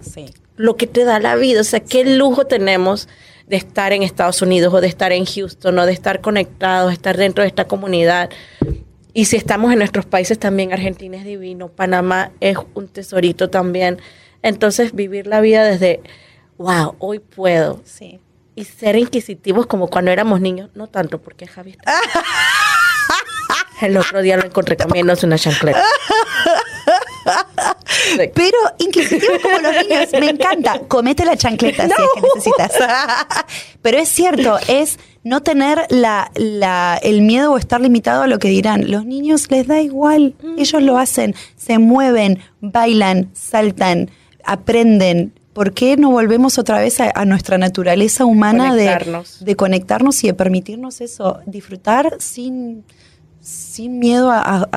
[0.57, 1.61] lo que te da la vida.
[1.61, 3.07] O sea, qué lujo tenemos
[3.47, 6.93] de estar en Estados Unidos o de estar en Houston o de estar conectados, de
[6.93, 8.29] estar dentro de esta comunidad.
[9.13, 13.99] Y si estamos en nuestros países también, Argentina es divino, Panamá es un tesorito también.
[14.41, 16.01] Entonces, vivir la vida desde,
[16.57, 17.81] wow, hoy puedo.
[17.83, 18.19] Sí.
[18.55, 21.91] Y ser inquisitivos como cuando éramos niños, no tanto porque Javi está...
[23.81, 25.83] El otro día lo encontré comiéndose una chancleta.
[28.33, 30.79] Pero inquisitivos como los niños, me encanta.
[30.87, 32.71] Comete la chancleta si es que necesitas.
[33.81, 38.39] Pero es cierto, es no tener la, la- el miedo o estar limitado a lo
[38.39, 38.89] que dirán.
[38.89, 44.09] Los niños les da igual, ellos lo hacen, se mueven, bailan, saltan,
[44.43, 45.33] aprenden.
[45.53, 49.43] ¿Por qué no volvemos otra vez a, a nuestra naturaleza humana de, Conectarnos.
[49.45, 52.85] de conectarnos y de permitirnos eso, disfrutar sin,
[53.41, 54.67] sin miedo a, a-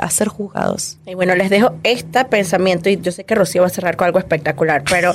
[0.00, 0.98] a- ser juzgados?
[1.06, 4.06] Y bueno, les dejo este pensamiento y yo sé que Rocío va a cerrar con
[4.06, 5.14] algo espectacular, pero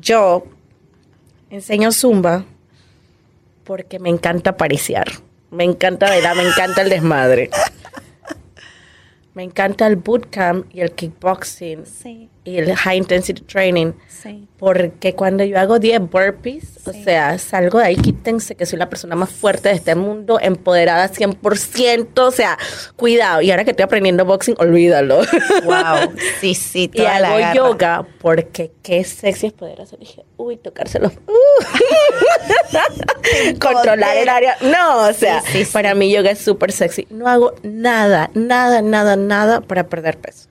[0.00, 0.44] yo
[1.50, 2.44] enseño zumba
[3.64, 5.06] porque me encanta pariciar,
[5.50, 7.50] me encanta bailar, me encanta el desmadre.
[9.34, 12.28] Me encanta el bootcamp y el kickboxing Sí.
[12.48, 13.92] Y el high intensity training.
[14.08, 14.48] Sí.
[14.58, 18.88] Porque cuando yo hago 10 burpees, o sea, salgo de ahí, quítense que soy la
[18.88, 22.58] persona más fuerte de este mundo, empoderada 100%, o sea,
[22.96, 23.40] cuidado.
[23.40, 25.18] Y ahora que estoy aprendiendo boxing, olvídalo.
[25.64, 29.98] Wow, sí, sí, y toda la hago yoga porque qué sexy es poder hacer.
[30.00, 31.12] Dije, uy, tocárselos.
[31.28, 31.64] Uh.
[33.60, 34.56] Controlar el área.
[34.60, 35.64] No, o sea, sí.
[35.72, 37.06] para mí yoga es súper sexy.
[37.10, 40.48] No hago nada, nada, nada, nada para perder peso.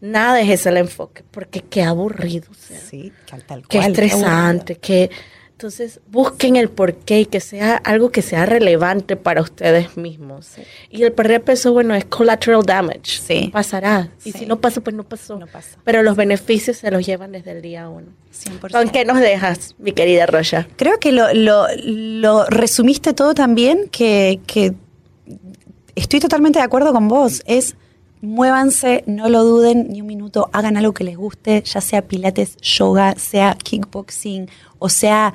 [0.00, 2.46] Nada es ese el enfoque, porque qué aburrido.
[2.50, 2.78] o sea.
[2.78, 5.10] Sí, tal Qué cual, estresante, que
[5.52, 10.48] entonces busquen el porqué y que sea algo que sea relevante para ustedes mismos.
[10.90, 13.20] Y el perder peso, bueno, es collateral damage.
[13.26, 13.48] Sí.
[13.50, 14.10] Pasará.
[14.22, 14.40] Y Sí.
[14.40, 15.38] si no pasa, pues no pasó.
[15.38, 15.78] No pasa.
[15.82, 18.08] Pero los beneficios se los llevan desde el día uno.
[18.32, 18.70] 100%.
[18.72, 20.68] ¿Con qué nos dejas, mi querida Roya?
[20.76, 24.74] Creo que lo, lo, lo resumiste todo también, que, que
[25.94, 27.42] estoy totalmente de acuerdo con vos.
[27.46, 27.76] Es
[28.26, 32.56] muévanse, no lo duden ni un minuto, hagan algo que les guste, ya sea pilates,
[32.58, 34.48] yoga, sea kickboxing,
[34.78, 35.32] o sea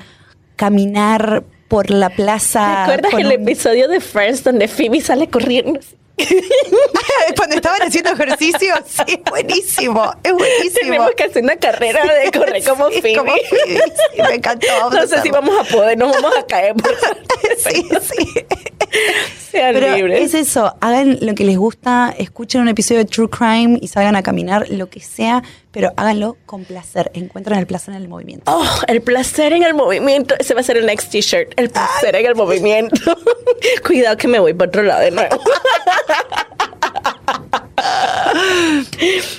[0.56, 2.84] caminar por la plaza.
[2.86, 5.80] ¿Te acuerdas el un- episodio de Friends donde Phoebe sale corriendo?
[7.36, 10.80] Cuando estaban haciendo ejercicio, sí, es buenísimo, es buenísimo.
[10.80, 13.16] Tenemos que hacer una carrera de correr como Sí, Phoebe.
[13.16, 13.80] como Phoebe,
[14.14, 14.66] sí, me encantó.
[14.80, 16.74] vamos No sé si vamos a poder, nos vamos a caer.
[16.74, 16.96] por-
[17.58, 18.44] Sí, sí.
[19.50, 20.34] Sean Pero libres.
[20.34, 24.16] es eso, hagan lo que les gusta, escuchen un episodio de True Crime y salgan
[24.16, 28.50] a caminar, lo que sea, pero háganlo con placer, encuentran el placer en el movimiento.
[28.54, 30.34] Oh, el placer en el movimiento.
[30.38, 31.52] Ese va a ser el next t-shirt.
[31.56, 32.96] El placer en el movimiento.
[33.86, 35.40] Cuidado que me voy para otro lado de nuevo.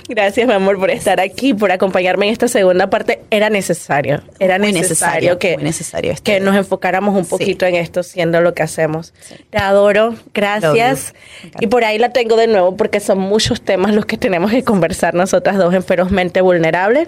[0.07, 3.21] Gracias, mi amor, por estar aquí, por acompañarme en esta segunda parte.
[3.31, 7.29] Era necesario, era Muy necesario, necesario, que, necesario este- que nos enfocáramos un Sí.
[7.29, 9.13] poquito en esto, siendo lo que hacemos.
[9.49, 11.13] Te adoro, gracias.
[11.59, 14.63] Y por ahí la tengo de nuevo porque son muchos temas los que tenemos que
[14.63, 17.07] conversar nosotras dos en Ferozmente Vulnerable.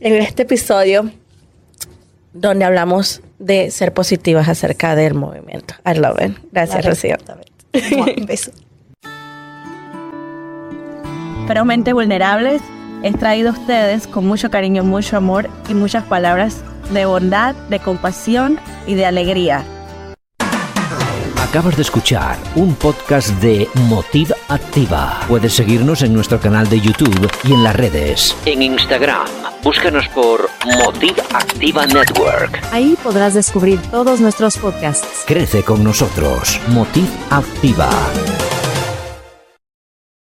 [0.00, 1.10] En este episodio
[2.32, 5.74] donde hablamos de ser positivas acerca del movimiento.
[5.86, 6.36] I love it.
[6.52, 7.16] Gracias, Rocío.
[8.18, 8.50] Un beso.
[11.46, 12.60] Ferozmente Vulnerables
[13.02, 17.78] es traído a ustedes con mucho cariño, mucho amor y muchas palabras de bondad, de
[17.78, 19.64] compasión y de alegría.
[21.40, 25.20] Acabas de escuchar un podcast de Motiv Activa.
[25.28, 28.36] Puedes seguirnos en nuestro canal de YouTube y en las redes.
[28.44, 29.26] En Instagram,
[29.62, 32.60] búscanos por Motiv Activa Network.
[32.72, 35.24] Ahí podrás descubrir todos nuestros podcasts.
[35.26, 36.60] Crece con nosotros.
[36.68, 37.88] Motiv Activa.